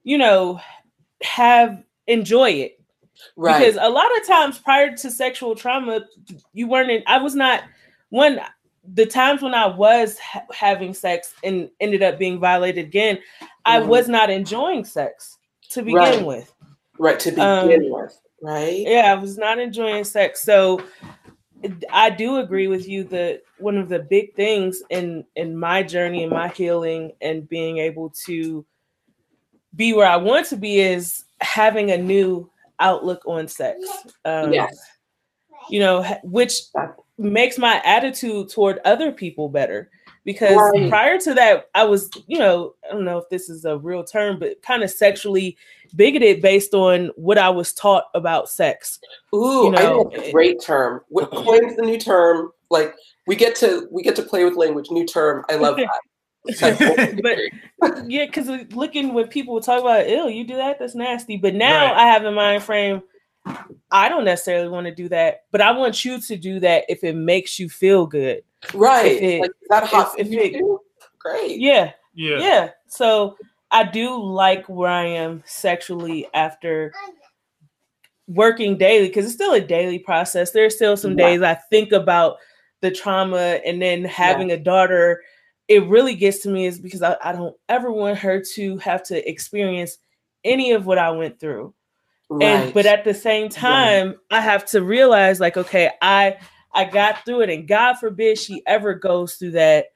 [0.03, 0.59] you know
[1.23, 2.81] have enjoy it
[3.37, 3.59] Right.
[3.59, 6.07] because a lot of times prior to sexual trauma
[6.55, 7.65] you weren't in, i was not
[8.09, 8.41] one
[8.95, 13.19] the times when i was ha- having sex and ended up being violated again
[13.67, 13.87] i Mhm.
[13.89, 15.37] was not enjoying sex
[15.69, 16.25] to begin Right.
[16.25, 16.53] with
[16.99, 17.21] right.
[17.21, 18.19] To begin um, with.
[18.43, 18.79] Right.
[18.87, 20.81] yeah i was not enjoying sex so
[21.91, 26.23] i do agree with you that one of the big things in in my journey
[26.23, 28.65] and my healing and being able to
[29.77, 33.79] be where i want to be is having a new outlook on sex
[34.25, 34.79] um, Yes.
[35.69, 36.61] you know which
[37.19, 39.91] makes my attitude toward other people better
[40.25, 40.89] because Right.
[40.91, 44.05] prior to that i was you know i don't know if this is a real
[44.05, 45.57] term but kind of sexually
[45.97, 48.99] bigoted based on what i was taught about sex
[49.35, 51.03] Ooh, you I know, a great term.
[51.09, 52.51] What coined the new term?
[52.69, 52.95] Like
[53.27, 54.91] we get to we get to play with language.
[54.91, 55.45] New term.
[55.49, 55.89] I love that.
[56.49, 57.53] Sexual bigotry.
[58.07, 61.55] yeah because looking when people would talk about ill you do that that's nasty but
[61.55, 61.97] now Right.
[61.97, 63.03] i have the mind frame
[63.91, 67.05] i don't necessarily want to do that but i want you to do that if
[67.05, 68.43] it makes you feel good
[68.75, 69.07] right.
[69.17, 70.81] If it- like that hot if- if you it- too?
[71.19, 71.59] Great.
[71.61, 72.39] yeah Yeah.
[72.39, 73.37] yeah so
[73.71, 76.93] i do like where i am sexually after
[78.29, 81.27] working daily because it's still a daily process there's still some Yeah.
[81.29, 82.37] days i think about
[82.81, 85.23] the trauma and then having a daughter
[85.71, 89.05] it really gets to me is because I, I don't ever want her to have
[89.05, 89.99] to experience
[90.45, 91.75] any of what i went through.
[92.29, 92.47] Right.
[92.47, 96.37] and but at the same time i have to realize like okay i
[96.75, 99.87] i got through it and god forbid she ever goes through that.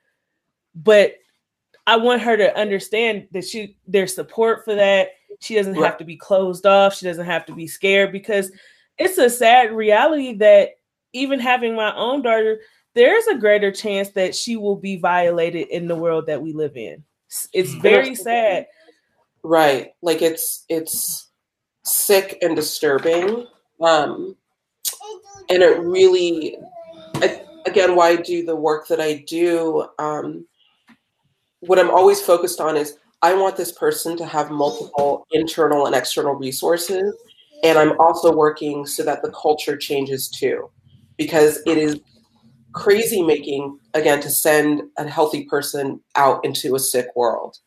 [0.75, 1.17] But
[1.87, 5.11] i want her to understand that she there's support for that.
[5.41, 5.85] She doesn't Right.
[5.91, 6.95] have to be closed off.
[6.97, 8.53] She doesn't have to be scared because
[8.99, 10.71] it's a sad reality that
[11.13, 12.61] even having my own daughter
[12.95, 16.77] there's a greater chance that she will be violated in the world that we live
[16.77, 17.05] in
[17.53, 18.67] It's- very sad
[19.45, 19.93] right.
[20.03, 21.29] Like it's it's
[21.85, 23.47] sick and disturbing.
[23.81, 24.37] Um
[25.51, 26.57] and it really
[27.17, 30.47] I, again why I do the work that I do um
[31.61, 35.95] what I'm always focused on is I want this person to have multiple internal and
[35.95, 37.15] external resources
[37.63, 40.71] and I'm also working so that the culture changes too
[41.17, 42.01] because it is
[42.75, 47.59] crazy making again to send a healthy person out into a sick world.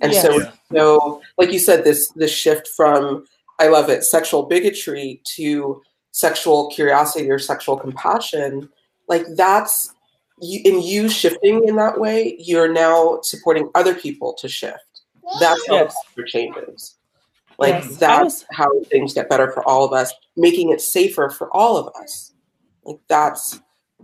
[0.00, 0.50] And so Yeah.
[0.72, 3.24] so like you said this this shift from
[3.58, 8.68] I love it sexual bigotry to sexual curiosity or sexual compassion
[9.08, 9.94] like that's
[10.40, 15.02] you, in you shifting in that way, you're now supporting other people to shift.
[15.40, 15.96] That's how Yes.
[16.16, 16.94] the changes.
[17.58, 17.96] Like Yes.
[17.96, 21.76] That's was- how things get better for all of us, making it safer for all
[21.76, 22.32] of us.
[22.84, 23.58] Like that's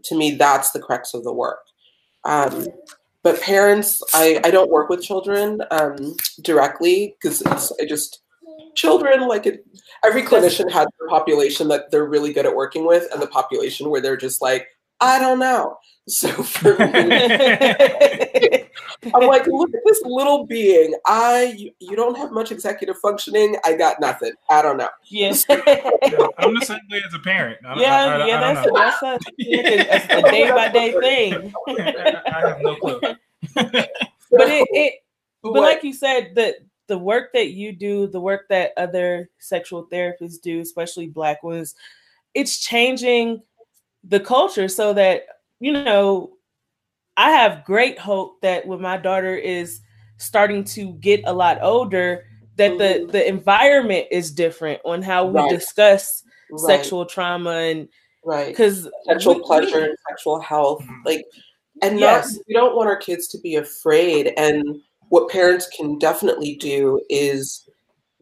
[0.05, 1.61] to me, that's the crux of the work.
[2.25, 2.67] Um,
[3.23, 7.43] but parents, I, I don't work with children um, directly because
[7.81, 8.21] I just
[8.75, 9.65] children like it.
[10.05, 13.89] Every clinician has the population that they're really good at working with, and the population
[13.89, 14.67] where they're just like,
[15.01, 15.79] I don't know.
[16.07, 16.89] So for me,
[19.15, 20.95] I'm like, look at this little being.
[21.07, 23.57] I you, you don't have much executive functioning.
[23.65, 24.33] I got nothing.
[24.51, 24.89] I don't know.
[25.05, 25.45] yes.
[25.51, 27.59] I'm the same way as a parent.
[27.67, 30.93] I, yeah, I, I, yeah, I that's don't that's a, it's a day by day
[30.93, 31.53] thing.
[31.69, 33.01] I, I have no clue.
[34.37, 34.95] But it, it
[35.43, 39.31] but What- like you said, the the work that you do, the work that other
[39.39, 41.75] sexual therapists do, especially black ones,
[42.35, 43.43] it's changing
[44.03, 45.27] the culture so that
[45.61, 46.33] you know
[47.17, 49.81] I have great hope that when my daughter is
[50.19, 52.25] starting to get a lot older
[52.57, 55.51] that the the environment is different on how we Right.
[55.51, 57.89] discuss right, sexual trauma and
[58.25, 58.49] right.
[58.49, 61.25] because sexual pleasure and sexual health like
[61.83, 62.33] and Yes.
[62.33, 67.01] not we don't want our kids to be afraid and what parents can definitely do
[67.11, 67.69] is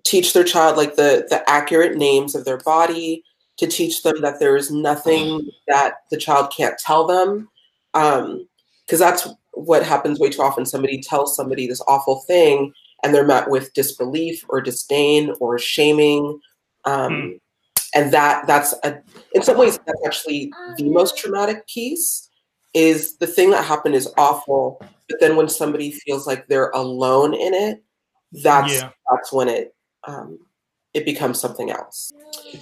[0.04, 3.22] teach their child like the the accurate names of their body
[3.58, 7.48] to teach them that there is nothing that the child can't tell them
[7.94, 8.48] um
[8.86, 10.66] because that's what happens way too often.
[10.66, 16.40] Somebody tells somebody this awful thing and they're met with disbelief or disdain or shaming
[16.84, 17.38] um
[17.94, 19.00] and that that's a
[19.34, 22.28] in some ways that's actually the most traumatic piece
[22.74, 27.34] is the thing that happened is awful but then when somebody feels like they're alone
[27.34, 27.82] in it
[28.42, 28.90] that's Yeah.
[29.10, 30.38] that's when it um,
[30.94, 32.12] it becomes something else.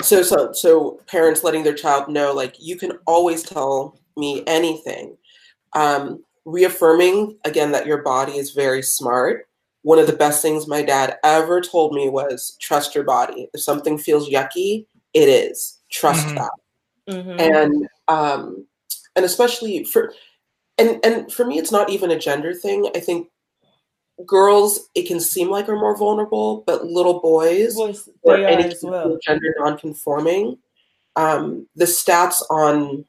[0.03, 5.17] So so so parents letting their child know like you can always tell me anything
[5.75, 9.47] um, reaffirming again that your body is very smart
[9.83, 13.61] one of the best things my dad ever told me was trust your body if
[13.63, 16.35] something feels yucky it is trust Mhm.
[16.37, 17.41] that Mhm.
[17.41, 18.67] and um
[19.17, 20.13] and especially for
[20.79, 23.29] and and for me it's not even a gender thing i think
[24.27, 28.71] girls it can seem like are more vulnerable but little boys Voice- or any as
[28.71, 29.19] kids who well.
[29.25, 30.59] gender nonconforming
[31.17, 33.05] um the stats on h-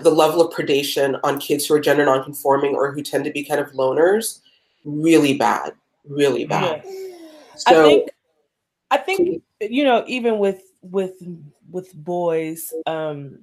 [0.00, 3.44] the level of predation on kids who are gender nonconforming or who tend to be
[3.44, 4.40] kind of loners
[4.84, 5.72] really bad
[6.08, 7.16] really bad Yeah.
[7.56, 8.10] so I think
[8.90, 11.14] I think you know even with with
[11.70, 13.38] with boys um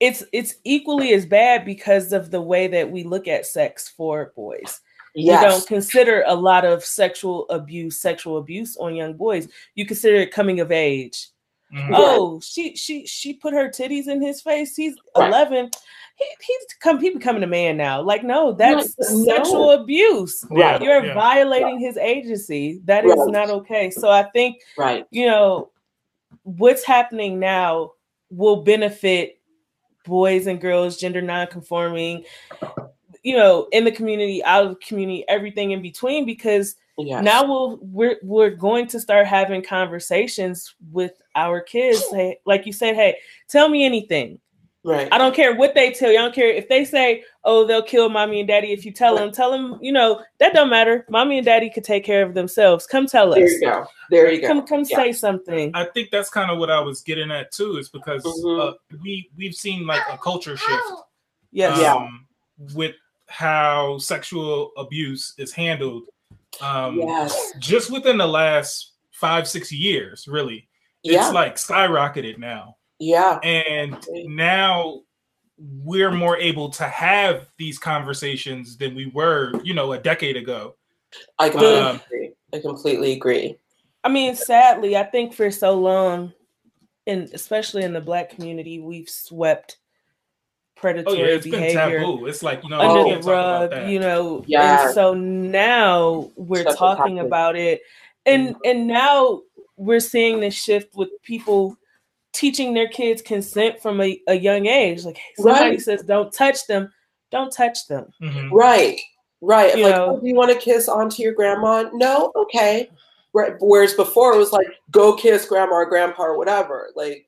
[0.00, 4.32] it's it's equally as bad because of the way that we look at sex for
[4.34, 4.80] boys.
[5.14, 9.46] yes You don't consider a lot of sexual abuse, sexual abuse on young boys.
[9.76, 11.28] You consider it coming of age.
[11.72, 11.90] Mhm.
[11.92, 14.76] Oh, she she she put her titties in his face.
[14.76, 15.28] He's Right.
[15.28, 15.70] 11.
[16.18, 18.02] He, he's come he becoming a man now.
[18.02, 19.24] Like no, that's No.
[19.24, 20.44] sexual abuse.
[20.50, 21.14] Yeah, You're yeah.
[21.14, 22.80] violating his agency.
[22.84, 23.30] That is Right.
[23.32, 23.90] not okay.
[23.90, 25.70] So I think right you know
[26.42, 27.92] what's happening now
[28.30, 29.38] will benefit
[30.04, 32.24] boys and girls gender non-conforming
[33.22, 36.74] you know in the community out of the community everything in between because
[37.06, 37.24] yes.
[37.24, 42.04] Now we'll we're we're going to start having conversations with our kids.
[42.10, 43.16] Hey, like you said hey
[43.48, 44.38] tell me anything.
[44.84, 45.06] Right.
[45.12, 46.18] I don't care what they tell you.
[46.18, 49.14] I don't care if they say oh they'll kill mommy and daddy if you tell
[49.16, 49.30] them.
[49.30, 51.06] Tell them you know that don't matter.
[51.08, 52.84] Mommy and daddy could take care of themselves.
[52.86, 53.36] Come tell us.
[53.36, 53.86] there you go.
[54.10, 54.48] There you go.
[54.48, 54.96] Come come Yeah.
[54.96, 55.70] say something.
[55.74, 58.60] I think that's kind of what I was getting at too, is because Mhm.
[58.60, 60.82] uh, we we've seen like a culture shift
[61.52, 61.78] yes.
[61.80, 61.94] Yeah.
[61.94, 62.26] um,
[62.74, 62.96] with
[63.28, 66.02] how sexual abuse is handled.
[66.60, 70.68] Um, yes just within the last five six years, really,
[71.02, 75.00] it's yeah like skyrocketed now, yeah and now
[75.58, 80.74] we're more able to have these conversations than we were, you know, a decade ago.
[81.38, 82.32] I completely Um, agree.
[82.52, 83.56] I completely agree.
[84.04, 86.32] I mean, sadly, I think for so long,
[87.06, 89.78] and especially in the black community, we've swept
[90.82, 92.26] Oh predatory yeah, it's been behavior taboo.
[92.26, 93.88] It's like you know, Oh, under can't the talk about rug, that.
[93.88, 94.44] you know.
[94.46, 94.86] Yeah.
[94.86, 97.80] And so now we're Stuff talking about it,
[98.26, 99.42] and and now
[99.76, 101.76] we're seeing this shift with people
[102.32, 105.04] teaching their kids consent from a, a young age.
[105.04, 105.80] Like somebody Right.
[105.80, 106.92] says, "Don't touch them,"
[107.30, 108.06] don't touch them.
[108.22, 108.50] Mhm.
[108.50, 108.98] Right,
[109.40, 109.76] right.
[109.76, 110.16] You like, know.
[110.16, 111.88] oh, do you want to kiss onto your grandma?
[111.92, 112.88] No, okay.
[113.34, 113.52] Right.
[113.60, 116.90] Whereas before it was like, go kiss grandma or grandpa or whatever.
[116.94, 117.26] Like,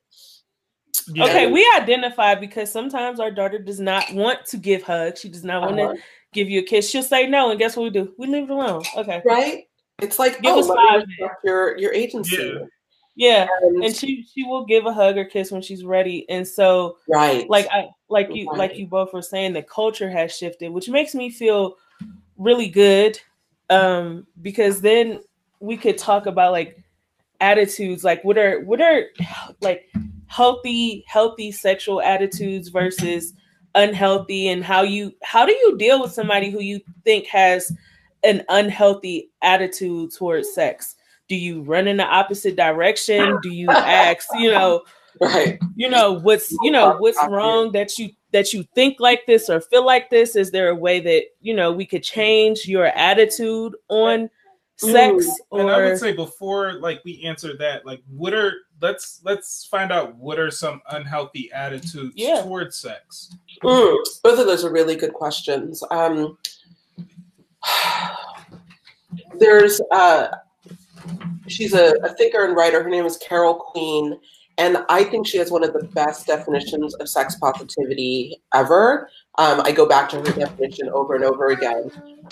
[1.09, 1.25] Yeah.
[1.25, 5.21] Okay, we identify because sometimes our daughter does not want to give hugs.
[5.21, 5.95] She does not want to uh,
[6.33, 6.89] give you a kiss.
[6.89, 8.13] She'll say no, and guess what we do?
[8.19, 8.83] We leave it alone.
[8.97, 9.23] Okay.
[9.25, 9.65] right?
[10.01, 11.07] It's like, Give oh, us five
[11.45, 12.59] your your agency.
[13.17, 16.29] Yeah, And, and she she will give a hug or kiss when she's ready.
[16.29, 17.49] And so right.
[17.49, 21.15] like I like you like you both were saying the culture has shifted, which makes
[21.15, 21.77] me feel
[22.37, 23.21] really good.
[23.71, 25.21] Um, because then
[25.61, 26.83] we could talk about like
[27.41, 29.05] attitudes, like what are what are
[29.61, 29.89] like
[30.35, 33.35] healthy, healthy sexual attitudes versus
[33.77, 37.73] unhealthy and how you how do you deal with somebody who you think has
[38.25, 40.97] an unhealthy attitude towards sex?
[41.29, 43.39] Do you run in the opposite direction?
[43.43, 44.83] Do you ask, you know,
[45.21, 45.59] right.
[45.77, 49.61] you know what's you know what's wrong that you that you think like this or
[49.61, 53.77] feel like this is there a way that you know we could change your attitude
[53.89, 54.29] on
[54.77, 59.21] sex Mm, and I would say before like we answer that, like what are let's
[59.25, 62.43] let's find out what are some unhealthy attitudes Yeah.
[62.43, 63.31] towards sex.
[63.63, 65.83] Mm, both of those are really good questions.
[65.91, 66.37] Um,
[69.39, 70.29] there's uh,
[71.49, 72.83] she's a, a thinker and writer.
[72.83, 74.19] Her name is Carol Queen,
[74.59, 79.09] and I think she has one of the best definitions of sex positivity ever.
[79.39, 81.91] Um, I go back to her definition over and over again,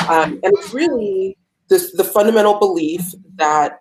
[0.09, 1.37] um, and it's really
[1.73, 3.81] this the fundamental belief that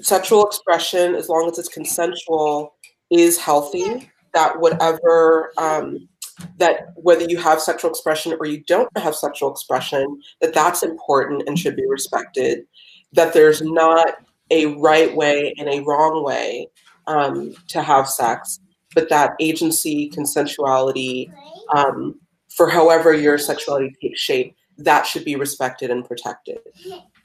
[0.00, 2.74] sexual expression, as long as it's consensual,
[3.10, 4.10] is healthy.
[4.32, 6.08] That whatever um,
[6.56, 11.42] that whether you have sexual expression or you don't have sexual expression, that that's important
[11.46, 12.66] and should be respected.
[13.12, 14.14] That there's not
[14.50, 16.68] a right way and a wrong way
[17.06, 18.60] um, to have sex,
[18.94, 21.30] but that agency, consensuality,
[21.74, 22.18] um,
[22.56, 26.58] for however your sexuality takes shape, that should be respected and protected.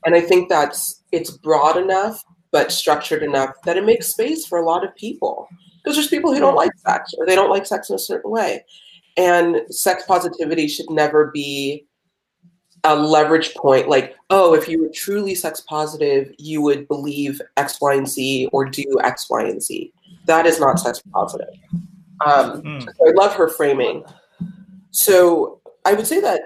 [0.06, 4.60] And I think that's it's broad enough but structured enough that it makes space for
[4.60, 5.48] a lot of people.
[5.84, 8.30] Because there's people who don't like sex or they don't like sex in a certain
[8.30, 8.64] way.
[9.18, 11.88] And sex positivity should never be
[12.84, 17.80] a leverage point like, oh, if you were truly sex positive, you would believe X,
[17.82, 19.92] Y, and Z or do X, Y, and Z.
[20.26, 21.50] That is not sex positive.
[22.26, 22.84] Um, Mm.
[22.84, 24.04] so I love her framing.
[24.92, 26.42] So I would say that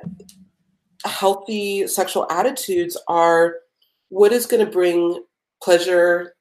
[1.07, 3.55] healthy sexual attitudes are
[4.09, 5.23] what is going to bring
[5.61, 6.33] pleasure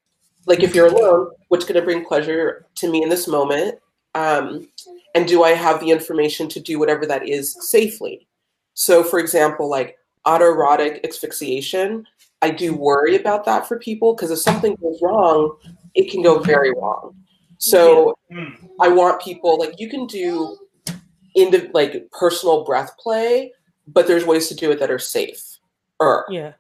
[0.46, 3.78] like if you're alone what's going to bring pleasure to me in this moment?
[4.14, 4.68] Um,
[5.14, 8.26] and do i have the information to do whatever that is safely?
[8.74, 12.04] So for example like autoerotic asphyxiation
[12.42, 15.56] i do worry about that for people because if something goes wrong
[15.94, 17.14] it can go very wrong.
[17.58, 18.68] So Mm.
[18.80, 20.58] I want people like you can do
[21.34, 23.52] into like personal breath play,
[23.86, 25.58] but there's ways to do it that are safe.
[26.00, 26.52] Or yeah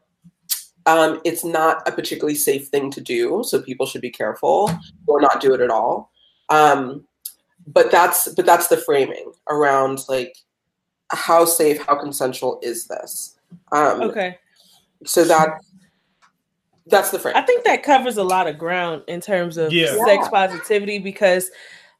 [0.86, 4.70] um, it's not a particularly safe thing to do, so people should be careful
[5.08, 6.12] or not do it at all.
[6.48, 7.04] Um,
[7.66, 10.36] but that's but that's the framing around like
[11.10, 13.36] how safe, how consensual is this?
[13.72, 14.38] Um, okay
[15.04, 15.48] So that
[16.88, 17.34] that's the frame.
[17.36, 19.96] i think that covers a lot of ground in terms of Yeah.
[20.04, 21.50] sex positivity because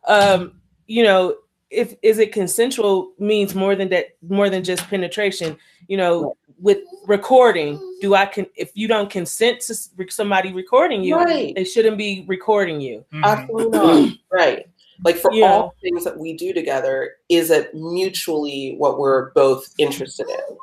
[0.07, 1.35] um you know
[1.71, 5.57] if is it consensual means more than that more than just penetration
[5.89, 9.75] you know with recording do i can if you don't consent to
[10.09, 11.55] somebody recording you Right.
[11.55, 13.25] they shouldn't be recording you Mhm.
[13.25, 14.67] Absolutely right.
[15.05, 15.53] Like for Yeah.
[15.53, 20.57] all things that we do together, is it mutually what we're both interested in?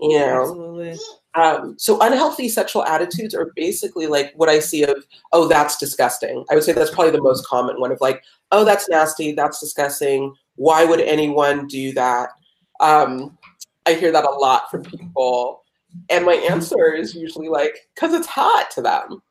[0.00, 0.40] You know.
[0.42, 0.96] absolutely
[1.34, 6.44] Um, so unhealthy sexual attitudes are basically like what I see of, oh, that's disgusting.
[6.50, 9.58] I would say that's probably the most common one of like, oh, that's nasty, that's
[9.60, 10.34] disgusting.
[10.60, 12.28] Why would anyone do that?
[12.80, 13.38] Um,
[13.86, 15.62] I hear that a lot from people.
[16.10, 19.22] And my answer is usually like, because it's hot to them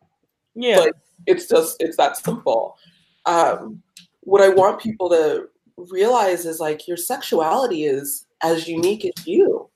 [0.56, 0.94] yeah Like,
[1.26, 2.78] it's just it's that simple
[3.26, 3.82] um,
[4.22, 9.70] what i want people to realize is like your sexuality is as unique as you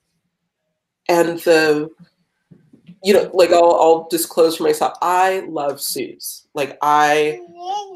[1.09, 1.89] and the
[3.03, 7.39] you know like i'll, I'll disclose for myself i love suits like i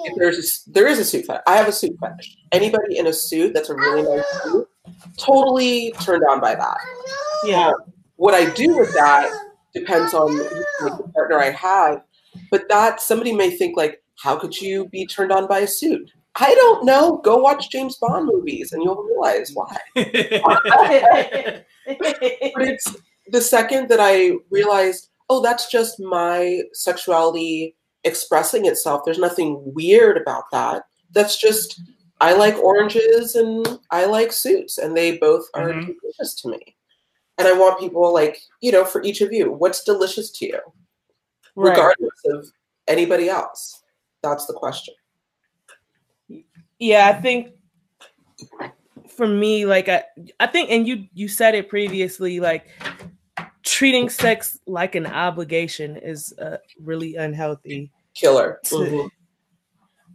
[0.05, 3.07] if there's a, there is a suit fetish i have a suit fetish anybody in
[3.07, 4.67] a suit that's a really nice suit
[5.17, 6.77] totally turned on by that
[7.43, 7.71] yeah
[8.17, 9.31] what I do with that
[9.73, 12.03] depends on like, the partner I have.
[12.51, 16.11] But that somebody may think like, how could you be turned on by a suit?
[16.35, 17.17] I don't know.
[17.23, 19.77] Go watch James Bond movies and you'll realize why.
[21.87, 22.17] But
[22.67, 22.97] it's
[23.31, 29.01] the second that I realized, oh, that's just my sexuality expressing itself.
[29.03, 30.83] There's nothing weird about that.
[31.11, 31.81] That's just
[32.21, 35.95] I like oranges and I like suits, and they both are Mhm.
[36.01, 36.75] delicious to me.
[37.37, 40.59] And I want people like, you know, for each of you, what's delicious to you,
[41.55, 42.49] right regardless of
[42.87, 43.83] anybody else?
[44.23, 44.93] That's the question.
[46.79, 47.53] yeah i think
[49.09, 50.03] for me like i
[50.39, 52.67] i think and you you said it previously like
[53.67, 58.59] treating sex like an obligation is uh, really unhealthy Killer.
[58.65, 58.75] to-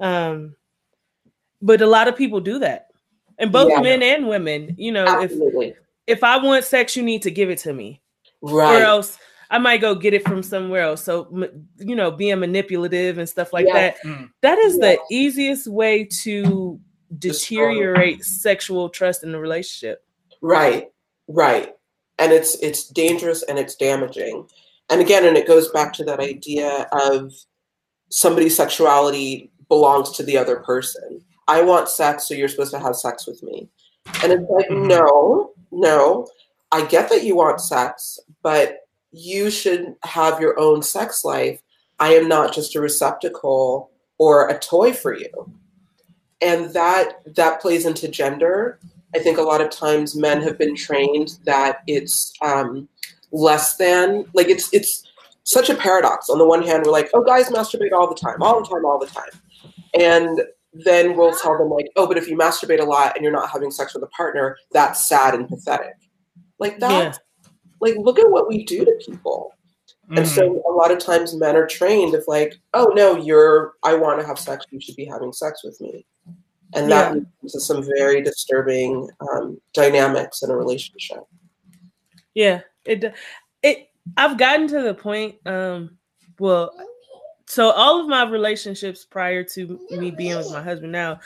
[0.00, 0.04] Mhm.
[0.04, 0.56] um
[1.60, 2.88] but a lot of people do that
[3.38, 3.80] and both Yeah.
[3.80, 5.74] men and women you know if Absolutely.
[6.06, 8.00] if i want sex you need to give it to me
[8.40, 8.80] right?
[8.80, 9.18] or else
[9.50, 11.28] i might go get it from somewhere else so
[11.78, 13.74] you know being manipulative and stuff like Yeah.
[13.74, 14.30] that Mm.
[14.40, 14.96] that is Yeah.
[14.96, 16.80] the easiest way to
[17.18, 17.68] Destroy.
[17.68, 20.02] deteriorate sexual trust in the relationship
[20.40, 20.90] Right,
[21.28, 21.74] right.
[22.22, 24.46] And it's it's dangerous and it's damaging.
[24.88, 27.32] And again, and it goes back to that idea of
[28.10, 31.24] somebody's sexuality belongs to the other person.
[31.48, 33.68] I want sex, so you're supposed to have sex with me.
[34.22, 34.86] And it's like, Mhm.
[34.86, 36.28] no, no.
[36.70, 41.60] I get that you want sex, but you should have your own sex life.
[41.98, 45.50] I am not just a receptacle or a toy for you.
[46.40, 48.78] And that that plays into gender
[49.14, 52.88] I think a lot of times men have been trained that it's um,
[53.30, 55.04] less than like it's it's
[55.44, 56.30] such a paradox.
[56.30, 58.84] On the one hand, we're like, oh, guys masturbate all the time, all the time,
[58.84, 59.30] all the time,
[59.98, 60.40] and
[60.72, 63.50] then we'll tell them like, oh, but if you masturbate a lot and you're not
[63.50, 65.94] having sex with a partner, that's sad and pathetic.
[66.58, 67.18] Like that.
[67.80, 69.52] Like, look at what we do to people.
[70.10, 70.34] And Mhm.
[70.34, 74.20] so a lot of times men are trained of like, oh no, you're I want
[74.20, 76.06] to have sex, you should be having sex with me.
[76.74, 77.20] And that Yeah.
[77.42, 81.24] leads to some very disturbing um, dynamics in a relationship.
[82.34, 83.14] Yeah, it
[83.62, 85.98] it I've gotten to the point um
[86.38, 86.72] well
[87.46, 91.20] so all of my relationships prior to me being with my husband now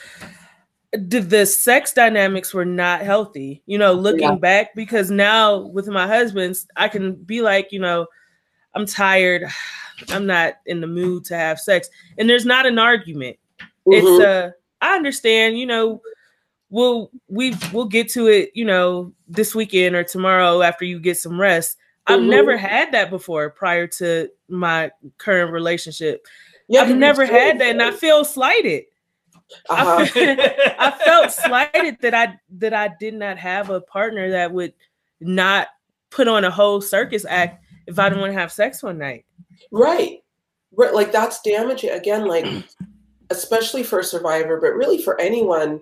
[0.93, 3.61] the, the sex dynamics were not healthy.
[3.65, 4.35] You know, looking Yeah.
[4.35, 8.07] back because now with my husband I can be like, you know,
[8.73, 9.43] I'm tired.
[10.09, 13.37] I'm not in the mood to have sex and there's not an argument
[13.87, 14.53] it's Mhm.
[14.81, 16.01] I understand you know
[16.69, 21.17] we'll we we'll get to it you know this weekend or tomorrow after you get
[21.17, 22.29] some rest i've Mhm.
[22.29, 26.25] never had that before prior to my current relationship
[26.67, 28.83] yeah, i've never had that and i feel slighted
[29.69, 29.97] Uh-huh.
[29.99, 30.35] I, feel,
[30.79, 34.73] I felt slighted that i that i did not have a partner that would
[35.21, 35.67] not
[36.09, 39.23] put on a whole circus act if i didn't want to have sex one night
[39.71, 40.21] Right.
[40.73, 40.93] Right.
[40.93, 41.89] Like that's damaging.
[41.89, 42.45] Again, like,
[43.29, 45.81] especially for a survivor, but really for anyone,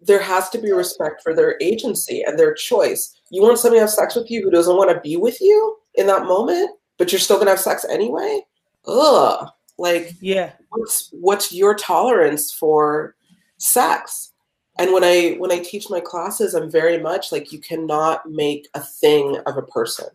[0.00, 3.20] there has to be respect for their agency and their choice.
[3.30, 5.76] You want somebody to have sex with you who doesn't want to be with you
[5.94, 8.42] in that moment, but you're still gonna have sex anyway?
[8.86, 9.48] Ugh.
[9.78, 13.16] Like yeah what's what's your tolerance for
[13.58, 14.32] sex?
[14.78, 18.68] And when I when I teach my classes, I'm very much like you cannot make
[18.74, 20.08] a thing of a person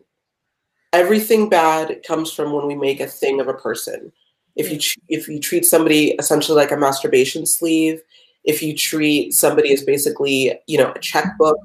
[0.95, 4.13] everything bad comes from when we make a thing of a person.
[4.55, 4.79] If you
[5.09, 8.01] if you treat somebody essentially like a masturbation sleeve,
[8.43, 11.57] if you treat somebody as basically you know a checkbook,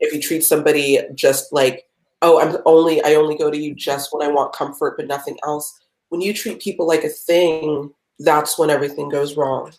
[0.00, 1.86] if you treat somebody just like
[2.22, 5.38] oh I'm only I only go to you just when I want comfort but nothing
[5.44, 5.78] else.
[6.08, 9.72] When you treat people like a thing, that's when everything goes wrong.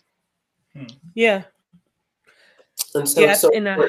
[0.74, 0.84] Hmm.
[1.14, 1.42] yeah
[2.94, 3.88] And so Yeah, so and uh, I-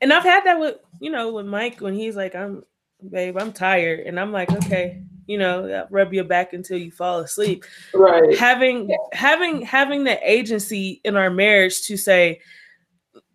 [0.00, 2.64] and I've had that with you know with Mike when he's like, "I'm,
[3.08, 6.90] babe, I'm tired," and I'm like, "Okay, you know, uh, rub your back until you
[6.90, 7.64] fall asleep."
[7.94, 8.36] right.
[8.38, 12.40] Having having having the agency in our marriage to say,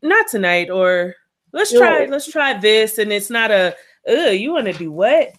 [0.02, 1.16] "Not tonight," or
[1.54, 2.10] "Let's try Right.
[2.10, 3.76] let's try this," and it's not a,
[4.08, 5.32] "Ugh, you want to do what?"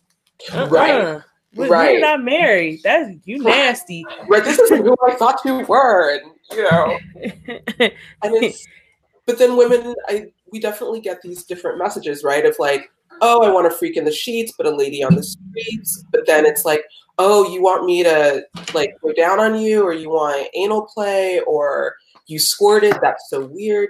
[0.52, 0.66] Uh-uh.
[0.68, 0.90] Right.
[0.92, 1.20] Uh-uh.
[1.56, 1.94] We- Right.
[1.94, 2.80] We're not married.
[2.84, 4.04] That's you nasty.
[4.28, 4.44] Right.
[4.44, 6.12] This isn't who I thought you were.
[6.16, 6.98] And, you know.
[7.80, 8.64] and it's
[9.26, 12.90] but then women i we definitely get these different messages right of like
[13.22, 16.04] oh i want to freak in the sheets but a lady on the streets.
[16.10, 16.84] But then it's like
[17.18, 18.42] oh you want me to
[18.74, 21.94] like go down on you or you want anal play or
[22.26, 23.88] you squirted that's so weird.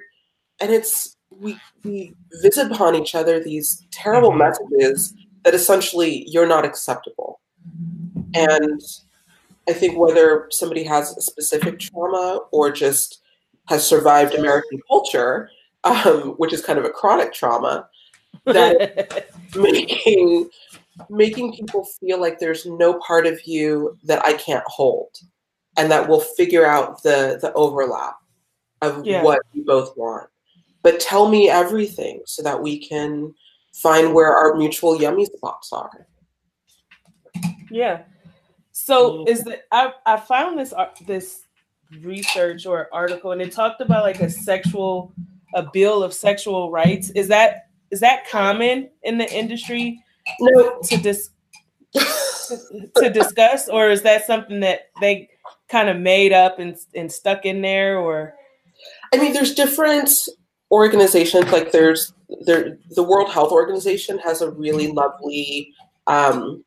[0.61, 4.39] And it's we we visit upon each other these terrible Mhm.
[4.39, 5.15] messages
[5.45, 7.41] that essentially you're not acceptable.
[8.35, 8.81] And
[9.69, 13.21] i think whether somebody has a specific trauma or just
[13.69, 15.49] has survived American culture,
[15.85, 17.89] um, which is kind of a chronic trauma,
[18.45, 20.49] that making
[21.09, 25.11] making people feel like there's no part of you that I can't hold,
[25.77, 28.17] and that we'll figure out the the overlap
[28.83, 29.23] of Yeah.
[29.23, 30.29] what we both want.
[30.83, 33.35] But tell me everything so that we can
[33.75, 36.07] find where our mutual yummy spots are.
[37.71, 38.03] Yeah.
[38.73, 39.29] So Mhm.
[39.29, 41.43] is the I I found this ar- this
[42.03, 45.13] research or article and it talked about like a sexual
[45.55, 47.11] a bill of sexual rights.
[47.11, 50.03] Is that is that common in the industry
[50.41, 51.31] No, to dis
[51.95, 55.29] to discuss or is that something that they
[55.69, 58.35] kind of made up and and stuck in there or
[59.13, 60.29] I mean, there's different
[60.71, 61.51] organizations.
[61.51, 62.13] Like there's
[62.47, 65.73] there, the World Health Organization has a really lovely
[66.07, 66.65] um,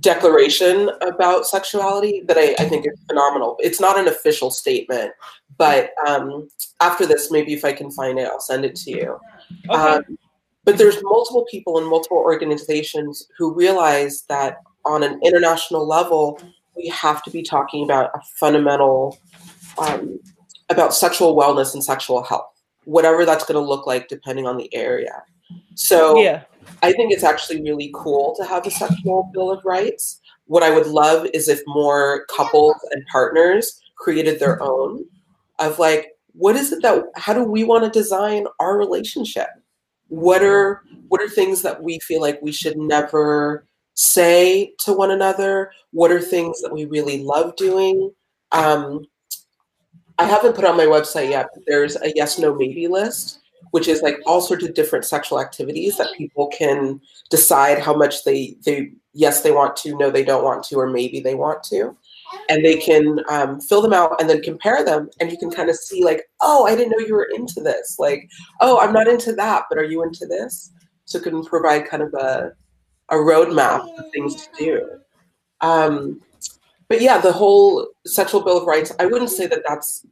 [0.00, 3.56] declaration about sexuality that I, I, think is phenomenal.
[3.60, 5.12] It's not an official statement,
[5.56, 6.48] but um,
[6.80, 9.18] after this, maybe if I can find it, I'll send it to you.
[9.68, 9.78] Okay.
[9.78, 10.18] Um,
[10.64, 16.40] but there's multiple people in multiple organizations who realize that on an international level,
[16.76, 19.18] we have to be talking about a fundamental
[19.78, 20.18] um,
[20.70, 22.50] about sexual wellness and sexual health,
[22.84, 25.22] whatever that's going to look like depending on the area.
[25.74, 26.42] So yeah.
[26.82, 30.20] I think it's actually really cool to have a sexual bill of rights.
[30.46, 35.04] What I would love is if more couples and partners created their own
[35.58, 39.48] of like, what is it that how do we want to design our relationship?
[40.12, 45.10] What are what are things that we feel like we should never say to one
[45.10, 45.72] another?
[45.92, 48.12] What are things that we really love doing?
[48.52, 49.06] Um,
[50.18, 53.38] I haven't put on my website yet, but there's a yes, no, maybe list
[53.70, 57.00] which is like all sorts of different sexual activities that people can
[57.30, 60.88] decide how much they they yes they want to, no they don't want to, or
[60.88, 61.96] maybe they want to,
[62.48, 65.70] and they can um, fill them out and then compare them, and you can kind
[65.70, 67.96] of see like, oh, I didn't know you were into this.
[67.98, 68.28] Like,
[68.60, 70.72] oh, I'm not into that, but are you into this?
[71.04, 72.52] So it can provide kind of a
[73.08, 74.88] a roadmap of things to do.
[75.60, 76.20] Um,
[76.88, 78.92] but yeah, the whole sexual bill of rights.
[78.98, 80.04] I wouldn't say that that's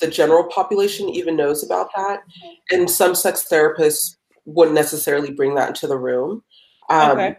[0.00, 2.22] the general population even knows about that.
[2.70, 6.42] And some sex therapists wouldn't necessarily bring that into the room.
[6.88, 7.36] Um, okay.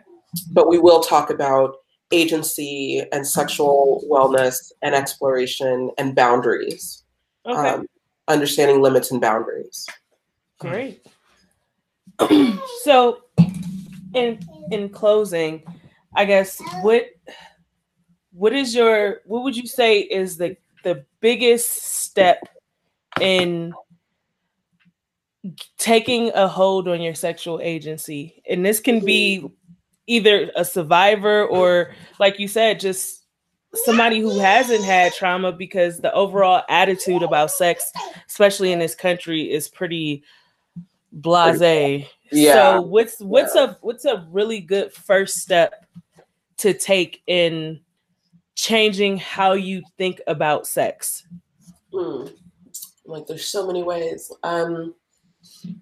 [0.52, 1.76] But we will talk about
[2.14, 7.04] agency and sexual wellness and exploration and boundaries.
[7.46, 7.70] Okay.
[7.70, 7.88] Um,
[8.28, 9.86] understanding limits and boundaries.
[10.60, 11.06] Great.
[12.84, 13.20] so,
[14.14, 14.40] in
[14.72, 15.64] in closing,
[16.16, 17.08] I guess what
[18.32, 21.72] what is your what would you say is the the biggest
[22.04, 22.40] step
[23.20, 23.74] in
[25.78, 28.42] taking a hold on your sexual agency.
[28.50, 29.46] And this can be
[30.08, 33.24] either a survivor or, like you said, just
[33.74, 37.92] somebody who hasn't had trauma because the overall attitude about sex,
[38.28, 40.24] especially in this country, is pretty
[41.12, 42.08] blase.
[42.32, 42.54] Yeah.
[42.54, 43.72] So what's what's yeah.
[43.72, 45.86] a what's a really good first step
[46.58, 47.80] to take in
[48.56, 51.26] changing how you think about sex?
[51.94, 52.28] Hmm.
[53.06, 54.32] Like there's so many ways.
[54.44, 54.96] Um,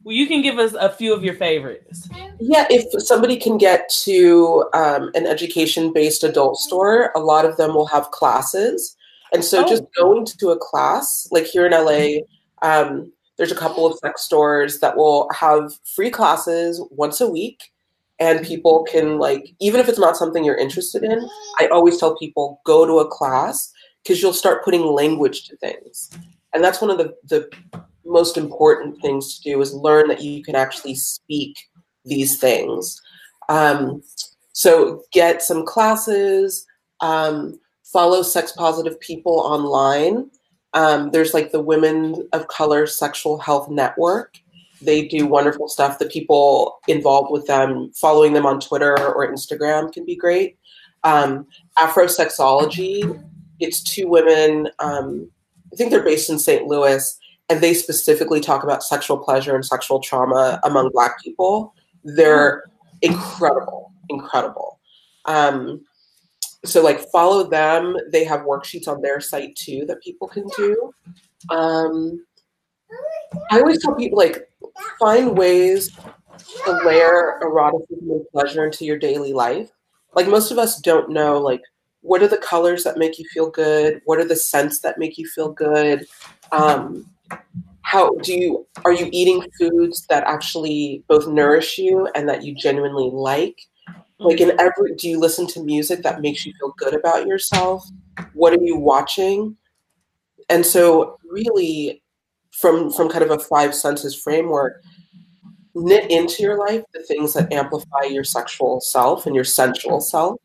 [0.04, 2.10] well, you can give us a few of your favorites.
[2.40, 7.58] Yeah, if somebody can get to um, an education based adult store, a lot of
[7.58, 8.96] them will have classes.
[9.34, 9.70] And so oh.
[9.70, 12.22] just going to a class, like here in LA,
[12.62, 17.72] um, there's a couple of sex stores that will have free classes once a week.
[18.20, 21.28] And people can, like, even if it's not something you're interested in,
[21.60, 26.12] I always tell people go to a class because you'll start putting language to things.
[26.54, 27.50] And that's one of the, the
[28.06, 31.58] most important things to do is learn that you can actually speak
[32.06, 33.02] these things.
[33.50, 34.02] Um,
[34.54, 36.66] so get some classes,
[37.00, 40.30] um, follow sex positive people online.
[40.74, 44.38] Um, there's like the Women of Color Sexual Health Network.
[44.82, 46.00] They do wonderful stuff.
[46.00, 50.58] The people involved with them, following them on Twitter or Instagram can be great.
[51.04, 51.46] Um,
[51.78, 53.22] Afrosexology
[53.62, 54.70] it's two women.
[54.80, 55.30] Um,
[55.72, 56.68] I think they're based in St.
[56.68, 57.18] Louis,
[57.52, 61.76] and they specifically talk about sexual pleasure and sexual trauma among Black people.
[62.06, 62.64] They're
[63.02, 64.80] incredible, incredible.
[65.26, 65.82] Um,
[66.64, 67.98] so, like, follow them.
[68.10, 70.94] They have worksheets on their site too that people can do.
[71.50, 72.26] Um,
[73.52, 74.50] I always tell people like
[74.98, 75.92] find ways
[76.66, 79.72] to layer eroticism and pleasure into your daily life.
[80.16, 81.62] Like most of us don't know like
[82.02, 85.18] what are the colors that make you feel good what are the scents that make
[85.18, 86.06] you feel good
[86.52, 87.06] um,
[87.82, 92.56] how do you are you eating foods that actually both nourish you and that you
[92.56, 93.62] genuinely like?
[94.20, 97.84] Like in every do you listen to music that makes you feel good about yourself?
[98.34, 99.58] What are you watching?
[100.50, 102.04] And so really
[102.52, 104.84] from from kind of a five senses framework
[105.74, 110.38] knit into your life the things that amplify your sexual self and your sensual self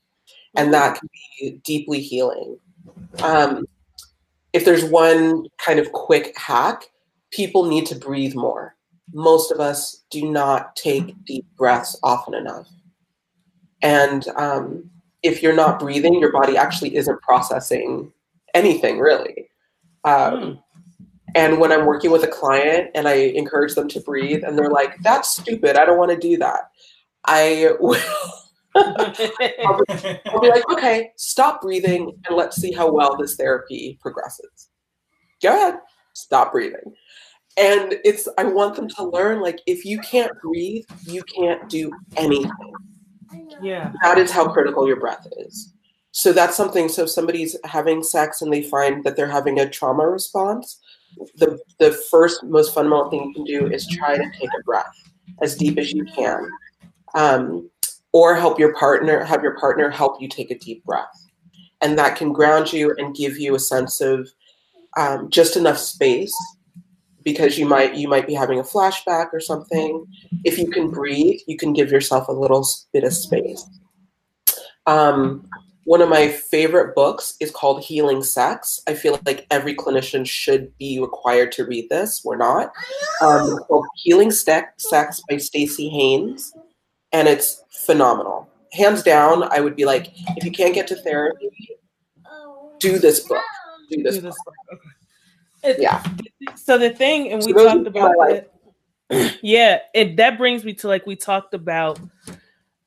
[0.56, 1.08] and that can
[1.40, 2.58] be deeply healing.
[3.22, 3.66] Um,
[4.56, 6.86] if there's one kind of quick hack,
[7.30, 8.74] people need to breathe more.
[9.12, 12.66] Most of us do not take deep breaths often enough.
[13.82, 14.88] And um,
[15.22, 18.10] if you're not breathing, your body actually isn't processing
[18.54, 19.50] anything really.
[20.04, 20.52] Um, hmm.
[21.34, 24.70] and when I'm working with a client and I encourage them to breathe, and they're
[24.70, 26.70] like, that's stupid, I don't want to do that,
[27.26, 28.00] I will
[28.76, 33.98] I'll, be, I'll be like, okay, stop breathing and let's see how well this therapy
[34.00, 34.68] progresses.
[35.42, 35.78] Go ahead,
[36.14, 36.94] stop breathing.
[37.56, 41.90] And it's, I want them to learn like, if you can't breathe, you can't do
[42.16, 42.50] anything.
[43.62, 43.92] Yeah.
[44.02, 45.72] that is how critical your breath is.
[46.12, 46.88] So that's something.
[46.88, 50.80] So if somebody's having sex and they find that they're having a trauma response,
[51.36, 54.92] the the first most fundamental thing you can do is try to take a breath
[55.42, 56.48] as deep as you can,
[57.14, 57.70] um,
[58.16, 61.28] or help your partner have your partner help you take a deep breath,
[61.82, 64.26] and that can ground you and give you a sense of
[64.96, 66.34] um, just enough space
[67.24, 70.06] because you might you might be having a flashback or something.
[70.44, 73.68] If you can breathe, you can give yourself a little bit of space.
[74.86, 75.46] Um,
[75.84, 78.80] one of my favorite books is called Healing Sex.
[78.88, 82.22] I feel like every clinician should be required to read this.
[82.24, 82.72] We're not.
[83.20, 86.54] Um, called Healing Sex by Staci Haines,
[87.16, 88.48] and it's phenomenal.
[88.72, 91.50] Hands down, I would be like, if you can't get to therapy,
[92.78, 93.42] do this book.
[93.90, 94.34] Do this Do book.
[95.62, 95.76] this.
[95.76, 96.02] It- Yeah.
[96.56, 98.42] So the thing, and we So talked about my,
[99.08, 99.38] that.
[99.42, 101.98] yeah, it that brings me to like we talked about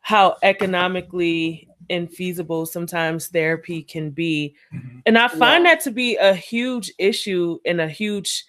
[0.01, 4.55] how economically infeasible sometimes therapy can be.
[4.73, 5.01] Mhm.
[5.07, 8.45] And I find that to be a huge issue and a huge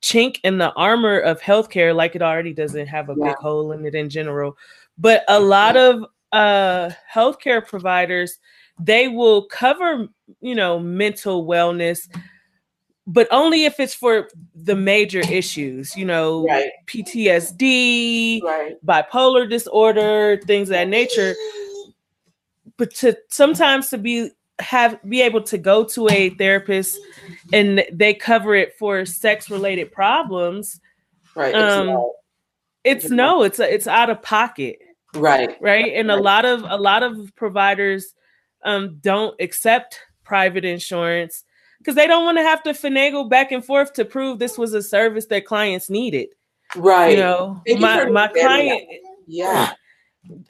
[0.00, 3.28] chink in the armor of healthcare, like it already doesn't have a Yeah.
[3.30, 4.56] big hole in it in general.
[4.98, 8.38] But a lot of uh healthcare providers,
[8.80, 10.08] they will cover,
[10.40, 12.08] you know, mental wellness,
[13.06, 16.70] but only if it's for the major issues, you know, Right.
[16.86, 18.76] PTSD, Right.
[18.84, 21.34] bipolar disorder, things of that nature.
[22.76, 24.30] But to sometimes to be
[24.60, 26.98] have be able to go to a therapist
[27.52, 30.80] and they cover it for sex related problems,
[31.36, 31.54] Right.
[31.54, 32.10] It's Um, not-
[32.84, 34.78] it's no, it's it's out of pocket,
[35.14, 35.56] right.
[35.60, 35.92] right?
[35.94, 38.14] And a lot of a lot of providers
[38.64, 41.44] um, don't accept private insurance
[41.78, 44.72] because they don't want to have to finagle back and forth to prove this was
[44.74, 46.28] a service that clients needed.
[46.76, 47.10] Right.
[47.12, 48.88] You know, Thank my for my understanding client.
[49.26, 49.72] yeah.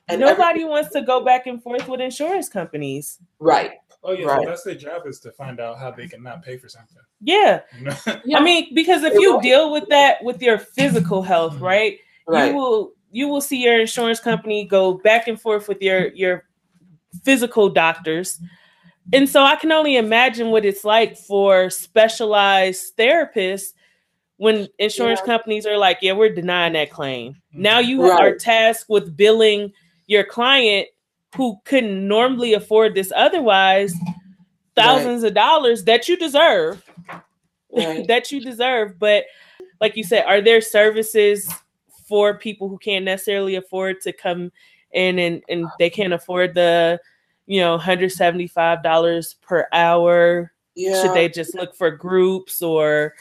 [0.06, 3.18] And Nobody wants to go back and forth with insurance companies.
[3.40, 3.72] Right.
[4.04, 4.42] Oh yeah, Right.
[4.44, 6.98] so that's their job is to find out how they can not pay for something.
[7.20, 7.62] Yeah.
[7.78, 7.96] You know?
[8.24, 8.38] Yeah.
[8.38, 9.42] I mean, because if You're you right.
[9.42, 11.98] deal with that with your physical health, right,
[12.28, 12.52] Right.
[12.52, 16.44] you will you will see your insurance company go back and forth with your your
[17.22, 18.40] physical doctors.
[19.12, 23.72] And so I can only imagine what it's like for specialized therapists
[24.38, 25.26] when insurance Yeah.
[25.26, 27.34] companies are like, yeah, we're denying that claim.
[27.34, 27.62] Mm-hmm.
[27.62, 29.72] Now you are tasked with billing
[30.08, 30.88] your client
[31.36, 33.94] who couldn't normally afford this otherwise
[34.74, 36.82] thousands of dollars that you deserve
[37.76, 38.06] Right.
[38.08, 38.98] that you deserve.
[38.98, 39.24] But
[39.80, 41.48] like you said, are there services
[42.06, 44.52] for people who can't necessarily afford to come
[44.92, 47.00] in and, and they can't afford the,
[47.46, 50.52] you know, $175 per hour?
[50.74, 51.02] yeah.
[51.02, 53.14] Should they just look for groups or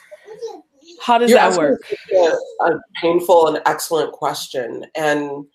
[1.01, 1.81] how does You're that work?
[2.13, 4.85] A, a painful and excellent question.
[4.95, 5.45] And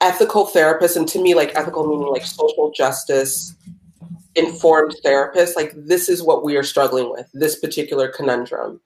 [0.00, 3.54] ethical therapists, and to me, like ethical meaning like social justice
[4.34, 8.80] informed therapists, like this is what we are struggling with, this particular conundrum.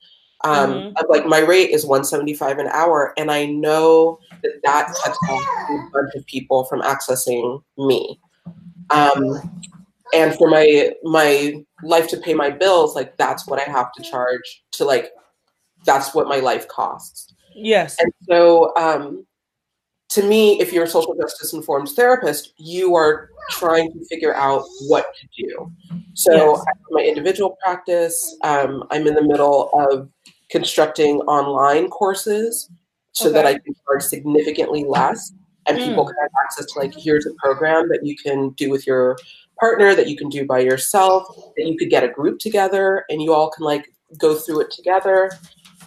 [0.44, 1.08] Um, Mhm.
[1.08, 5.88] Like my rate is 175 an hour, and I know that that cuts off a
[5.92, 8.18] bunch of people from accessing me.
[8.90, 9.62] Um,
[10.12, 14.02] and for my my life to pay my bills, like that's what I have to
[14.02, 15.12] charge to like
[15.84, 17.32] that's what my life costs.
[17.54, 17.96] Yes.
[18.00, 19.26] And so, um,
[20.10, 24.62] to me, if you're a social justice informed therapist, you are trying to figure out
[24.86, 25.72] what to do.
[26.14, 26.64] So, Yes.
[26.90, 30.08] My individual practice, um, I'm in the middle of
[30.52, 32.70] constructing online courses
[33.12, 35.32] so that I can charge significantly less.
[35.66, 38.86] And people can have access to, like, here's a program that you can do with
[38.86, 39.16] your
[39.58, 41.26] partner, that you can do by yourself,
[41.56, 44.70] that you could get a group together and you all can, like, go through it
[44.70, 45.30] together.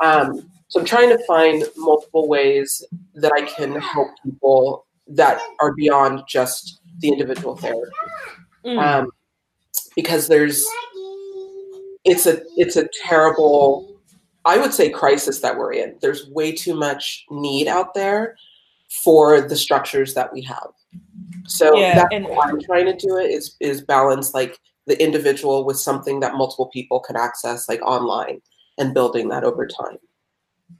[0.01, 2.83] Um, so I'm trying to find multiple ways
[3.15, 7.91] that I can help people that are beyond just the individual therapy.
[8.65, 8.81] Mm.
[8.81, 9.11] Um,
[9.95, 10.65] because there's
[12.03, 13.94] it's a it's a terrible
[14.45, 15.95] I would say crisis that we're in.
[16.01, 18.35] There's way too much need out there
[19.03, 20.67] for the structures that we have.
[21.47, 25.01] So Yeah, that's and- how I'm trying to do it is is balance like the
[25.01, 28.41] individual with something that multiple people can access like online
[28.77, 29.97] and building that over time.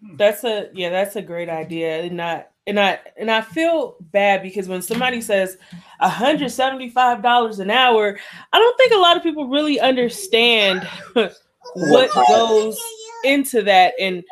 [0.01, 0.15] Hmm.
[0.15, 2.03] That's a yeah, that's a great idea.
[2.03, 5.57] And I and I and I feel bad because when somebody says
[6.01, 8.17] $175 an hour,
[8.53, 10.87] I don't think a lot of people really understand
[11.75, 12.79] what goes
[13.23, 14.23] into that and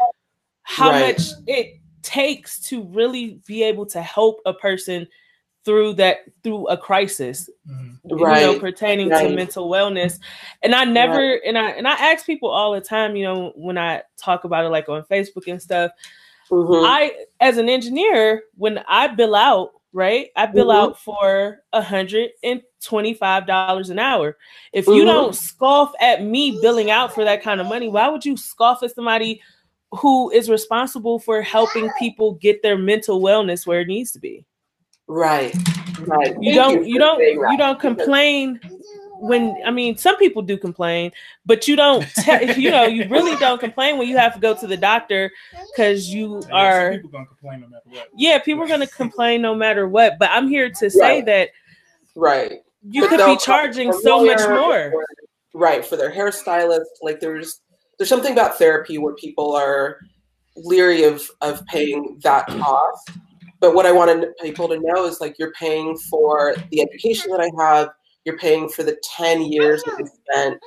[0.63, 1.15] how Right.
[1.17, 5.07] much it takes to really be able to help a person
[5.65, 7.97] through that through a crisis Mhm.
[8.03, 8.59] you know Right.
[8.59, 10.19] pertaining to mental wellness
[10.61, 13.77] and i never and i and i ask people all the time you know when
[13.77, 15.91] i talk about it like on facebook and stuff
[16.51, 16.83] Mhm.
[16.85, 20.29] i as an engineer when i bill out right?
[20.35, 20.75] I bill Mhm.
[20.75, 21.81] out for a
[22.87, 24.37] hundred and twenty-five dollars an hour.
[24.71, 25.05] If you Mhm.
[25.05, 28.83] don't scoff at me billing out for that kind of money, why would you scoff
[28.83, 29.41] at somebody
[29.91, 34.43] who is responsible for helping people get their mental wellness where it needs to be?
[35.07, 35.55] Right.
[35.99, 36.35] Right.
[36.39, 38.59] You don't you for don't saying you don't complain
[39.19, 41.11] when I mean some people do complain,
[41.45, 44.55] but you don't te- you know you really don't complain when you have to go
[44.55, 45.31] to the doctor
[45.71, 48.09] because you And are people gonna complain no matter what.
[48.17, 51.25] yeah people are going to complain no matter what but i'm here to say Right.
[51.25, 51.49] that
[52.15, 52.63] Right.
[52.89, 54.91] You could be charging from so much more.
[54.91, 55.05] or-
[55.55, 57.61] right for their hairstylist like there's
[57.97, 59.99] there's something about therapy where people are
[60.55, 63.11] leery of of paying that cost.
[63.59, 67.39] But what i wanted people to know is like you're paying for the education that
[67.39, 67.89] i have.
[68.25, 70.57] You're paying for the 10 years that you spent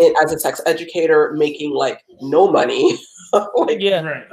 [0.00, 2.98] in, as a sex educator making like no money.
[3.54, 4.00] Like yeah.
[4.00, 4.24] Right.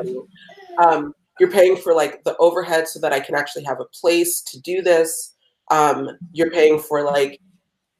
[0.77, 4.39] um, you're paying for like the overhead so that I can actually have a place
[4.43, 5.34] to do this.
[5.71, 7.39] Um, you're paying for like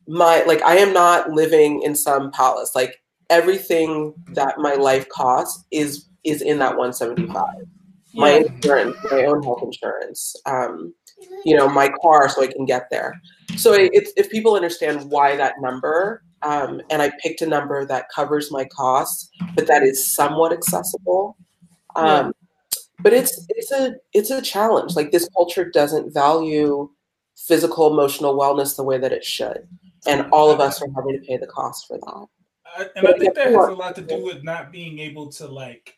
[0.07, 2.73] my like I am not living in some palace.
[2.75, 7.45] Like everything that my life costs is is in that 175.
[8.13, 10.93] My insurance, my own health insurance, um,
[11.43, 13.19] you know, my car so I can get there.
[13.57, 17.85] So it, it's if people understand why that number, um, and I picked a number
[17.85, 21.37] that covers my costs, but that is somewhat accessible.
[21.95, 22.33] Um,
[23.01, 24.95] But it's it's a it's a challenge.
[24.95, 26.89] Like this culture doesn't value
[27.35, 29.67] physical emotional wellness the way that it should,
[30.07, 32.27] and all of us are having to pay the cost for that.
[32.77, 35.47] I, and I think that has a lot to do with not being able to
[35.47, 35.97] like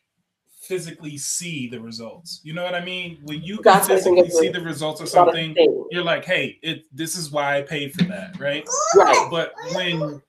[0.60, 2.40] physically see the results.
[2.42, 3.18] You know what I mean?
[3.24, 5.86] When you can That's, I think, physically see the results of It's not a something,
[5.90, 8.68] you're like, hey, it this is why I paid for that, right?
[8.94, 9.28] Right.
[9.30, 10.20] But when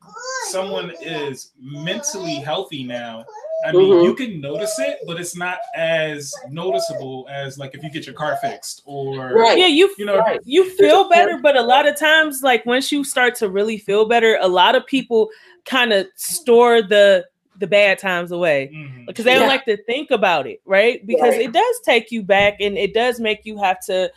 [0.47, 3.25] someone is mentally healthy now,
[3.65, 4.03] I mean, Mhm.
[4.05, 8.15] you can notice it, but it's not as noticeable as like if you get your
[8.15, 9.57] car fixed or Right.
[9.57, 10.39] yeah you you know, Right.
[10.45, 14.05] you feel better but a lot of times like once you start to really feel
[14.07, 15.29] better a lot of people
[15.65, 17.25] kind of store the
[17.57, 19.05] the bad times away Mhm.
[19.07, 19.47] because they don't Yeah.
[19.49, 21.41] like to think about it right because Right.
[21.41, 24.09] it does take you back and it does make you have to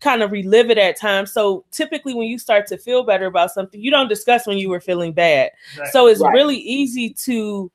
[0.00, 3.50] kind of relive it at times so typically when you start to feel better about
[3.50, 5.88] something you don't discuss when you were feeling bad Right.
[5.90, 6.34] so it's Right.
[6.34, 7.70] really easy to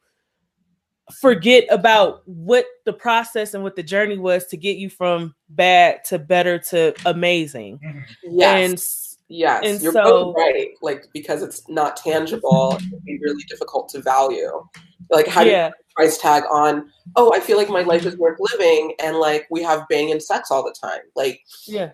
[1.13, 6.03] forget about what the process and what the journey was to get you from bad
[6.03, 8.03] to better to amazing Mhm.
[8.23, 8.69] Yes.
[8.71, 10.69] and Yes, And you're so- both right.
[10.83, 14.63] Like because it's not tangible, it can be really difficult to value.
[15.09, 16.91] Like how do you put a price tag on?
[17.15, 20.21] Oh, I feel like my life is worth living, and like we have bang and
[20.21, 20.99] sex all the time.
[21.15, 21.89] Like yeah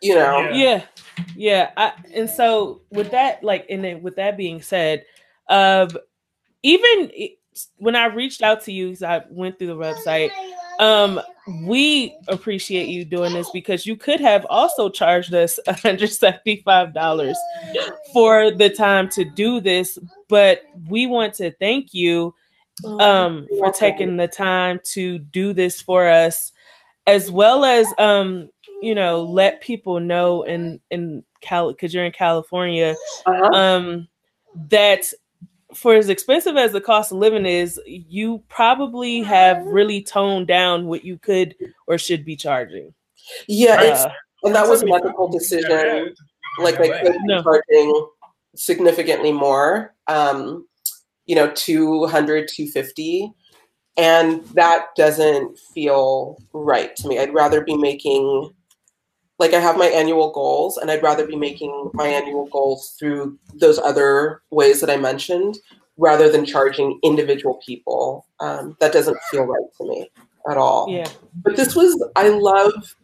[0.00, 0.54] you know, Yeah.
[0.54, 0.82] yeah
[1.36, 5.04] yeah I, and so with that like and then with that being said
[5.48, 5.88] um
[6.62, 7.34] even i-
[7.76, 10.30] when i reached out to you 'cause i went through the website
[10.80, 11.20] um
[11.64, 17.34] we appreciate you doing this because you could have also charged us $175
[18.12, 19.98] for the time to do this
[20.28, 22.34] but we want to thank you
[23.00, 26.52] um for taking the time to do this for us
[27.06, 28.50] as well as um
[28.82, 32.94] you know let people know in in cal because you're in california
[33.24, 33.44] Uh-huh.
[33.54, 34.08] um
[34.68, 35.12] that
[35.76, 40.86] for as expensive as the cost of living is you probably have really toned down
[40.86, 41.54] what you could
[41.86, 42.92] or should be charging
[43.48, 44.10] yeah, it's Uh,
[44.44, 46.14] and that was an 75 ethical decision.
[46.60, 48.06] Like I could be charging
[48.54, 49.94] significantly more.
[50.06, 50.66] Um,
[51.26, 53.32] you know, 200, 250.
[53.98, 57.18] And that doesn't feel right to me.
[57.18, 58.50] I'd rather be making
[59.38, 63.38] like I have my annual goals and I'd rather be making my annual goals through
[63.54, 65.58] those other ways that I mentioned
[65.98, 68.26] rather than charging individual people.
[68.40, 70.10] Um, that doesn't feel right to me
[70.50, 70.86] at all.
[70.88, 71.08] yeah
[71.42, 72.94] But this was, I love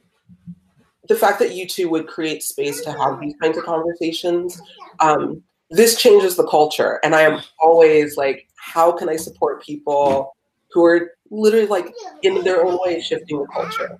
[1.08, 4.60] the fact that you two would create space to have these kinds of conversations.
[5.00, 7.00] Um, this changes the culture.
[7.02, 10.34] And I am always like, how can I support people
[10.70, 13.98] who are literally like in their own way shifting the culture?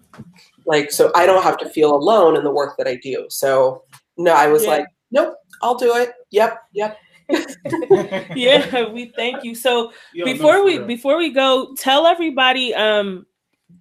[0.67, 3.27] Like, so I don't have to feel alone in the work that I do.
[3.29, 3.85] So,
[4.17, 4.71] no, I was Yeah.
[4.71, 6.13] like, nope, I'll do it.
[6.31, 6.99] Yep, yep.
[8.35, 10.87] yeah we thank you so Yo, before for we real.
[10.87, 13.25] before we go tell everybody um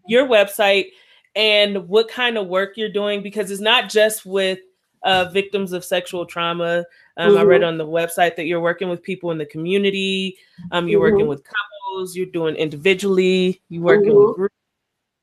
[0.07, 0.87] your website
[1.35, 4.59] and what kind of work you're doing because it's not just with
[5.03, 6.85] uh, victims of sexual trauma
[7.17, 7.67] um, i read Mhm.
[7.67, 10.37] on the website that you're working with people in the community
[10.71, 11.29] um, you're working Mhm.
[11.29, 14.27] with couples you're doing individually you're working Mhm.
[14.27, 14.55] with groups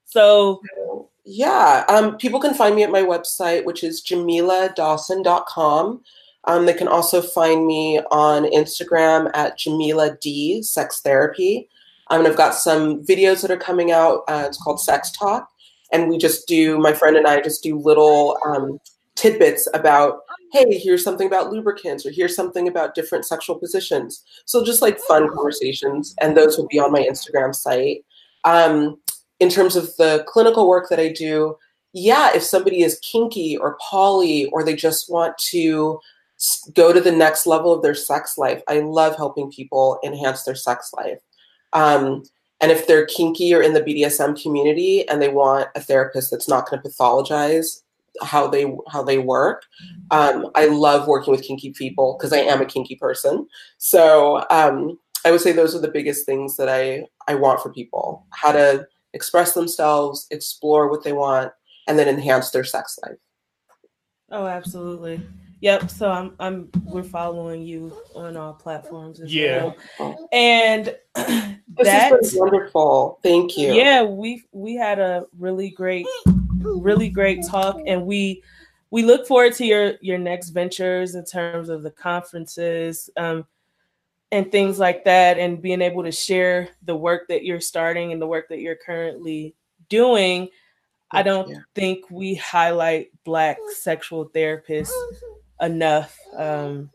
[0.05, 0.61] so
[1.31, 6.01] Yeah, um, people can find me at my website, which is jamiladawson.com.
[6.45, 11.69] Um, they can also find me on Instagram at Jamila D Sex Therapy.
[12.09, 14.23] Um, and I've got some videos that are coming out.
[14.27, 15.51] Uh, it's called Sex Talk.
[15.93, 18.81] And we just do, my friend and I just do little um,
[19.15, 20.21] tidbits about
[20.53, 24.97] hey here's something about lubricants or here's something about different sexual positions so just like
[25.01, 28.05] fun conversations and those will be on my instagram site
[28.45, 28.97] um,
[29.41, 31.57] in terms of the clinical work that i do
[31.93, 35.99] yeah if somebody is kinky or poly or they just want to
[36.75, 40.55] go to the next level of their sex life i love helping people enhance their
[40.55, 41.21] sex life
[41.73, 42.23] um,
[42.61, 46.49] and if they're kinky or in the bdsm community and they want a therapist that's
[46.49, 47.83] not going to pathologize
[48.23, 49.65] how they how they work.
[50.11, 53.47] Um, I love working with kinky people because I am a kinky person.
[53.79, 57.73] So um, I would say those are the biggest things that I I want for
[57.73, 61.53] people: how to express themselves, explore what they want,
[61.87, 63.17] and then enhance their sex life.
[64.31, 65.21] Oh, absolutely.
[65.61, 65.91] Yep.
[65.91, 69.73] So I'm I'm we're following you on all platforms as Yeah.
[69.99, 70.29] well.
[70.33, 70.95] And
[71.77, 73.21] This that has wonderful.
[73.23, 73.73] Thank you.
[73.73, 76.07] yeah, we we had a really great
[76.61, 78.43] really great talk and we
[78.91, 83.47] we look forward to your your next ventures in terms of the conferences um
[84.31, 88.21] and things like that and being able to share the work that you're starting and
[88.21, 89.55] the work that you're currently
[89.89, 90.49] doing
[91.13, 91.61] i don't Yeah.
[91.75, 94.93] think we highlight black sexual therapists
[95.63, 96.91] enough um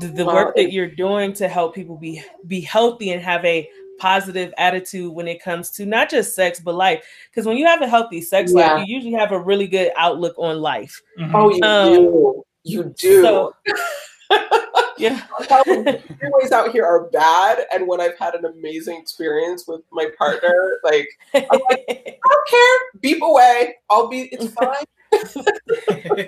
[0.00, 3.44] the, the Well, work that you're doing to help people be be healthy and have
[3.44, 7.64] a positive attitude when it comes to not just sex but life because when you
[7.64, 8.74] have a healthy sex Yeah.
[8.74, 11.30] life you usually have a really good outlook on life Mhm.
[11.34, 12.44] Oh, you Um, do.
[12.64, 13.22] You do.
[13.22, 13.54] so
[14.98, 15.22] yeah
[15.66, 20.78] Ways out here are bad, and when I've had an amazing experience with my partner,
[20.84, 23.76] like I don't care, beep away.
[23.90, 24.28] I'll be.
[24.32, 24.84] It's fine.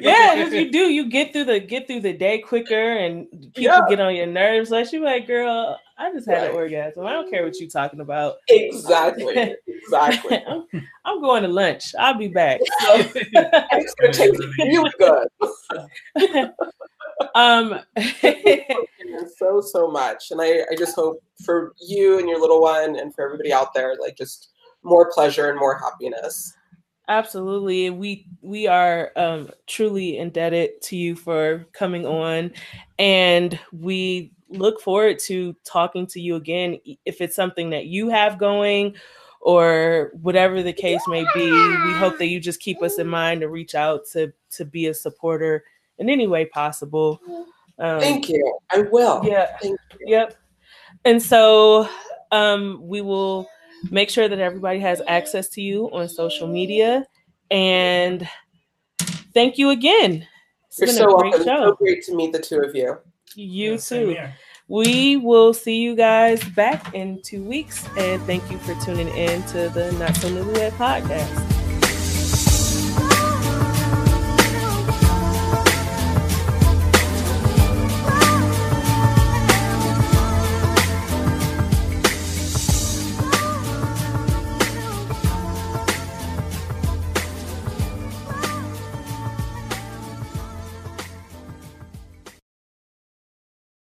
[0.00, 3.62] yeah if you do you get through the get through the day quicker and people
[3.64, 3.80] Yeah.
[3.88, 6.50] get on your nerves like you like girl i just had Right.
[6.50, 9.54] an orgasm i don't care what you're talking about Exactly.
[9.66, 10.42] Exactly.
[10.48, 10.64] I'm,
[11.04, 15.28] I'm going to lunch i'll be back And it's gonna taste really good.
[17.34, 17.80] um
[19.38, 23.14] so so much, and I I just hope for you and your little one, and
[23.14, 24.50] for everybody out there, like just
[24.82, 26.54] more pleasure and more happiness.
[27.08, 27.88] Absolutely.
[27.90, 32.52] We we are um truly indebted to you for coming on
[32.98, 38.38] and we look forward to talking to you again if it's something that you have
[38.38, 38.94] going
[39.40, 41.50] or whatever the case may be.
[41.50, 44.86] We hope that you just keep us in mind to reach out to to be
[44.86, 45.64] a supporter
[45.98, 47.20] in any way possible.
[47.78, 48.58] Um, Thank you.
[48.70, 49.20] I will.
[49.24, 49.56] Yeah.
[49.60, 50.06] Thank you.
[50.06, 50.36] Yep.
[51.04, 51.88] And so
[52.32, 53.48] um, we will
[53.90, 57.06] make sure that everybody has access to you on social media.
[57.50, 58.28] And
[59.34, 60.26] thank you again.
[60.68, 61.46] It's You're so a great welcome.
[61.46, 62.98] So great to meet the two of you.
[63.36, 64.16] You Yeah, too.
[64.68, 67.86] We will see you guys back in two weeks.
[67.96, 71.55] And thank you for tuning in to the Not So Newlywed podcast.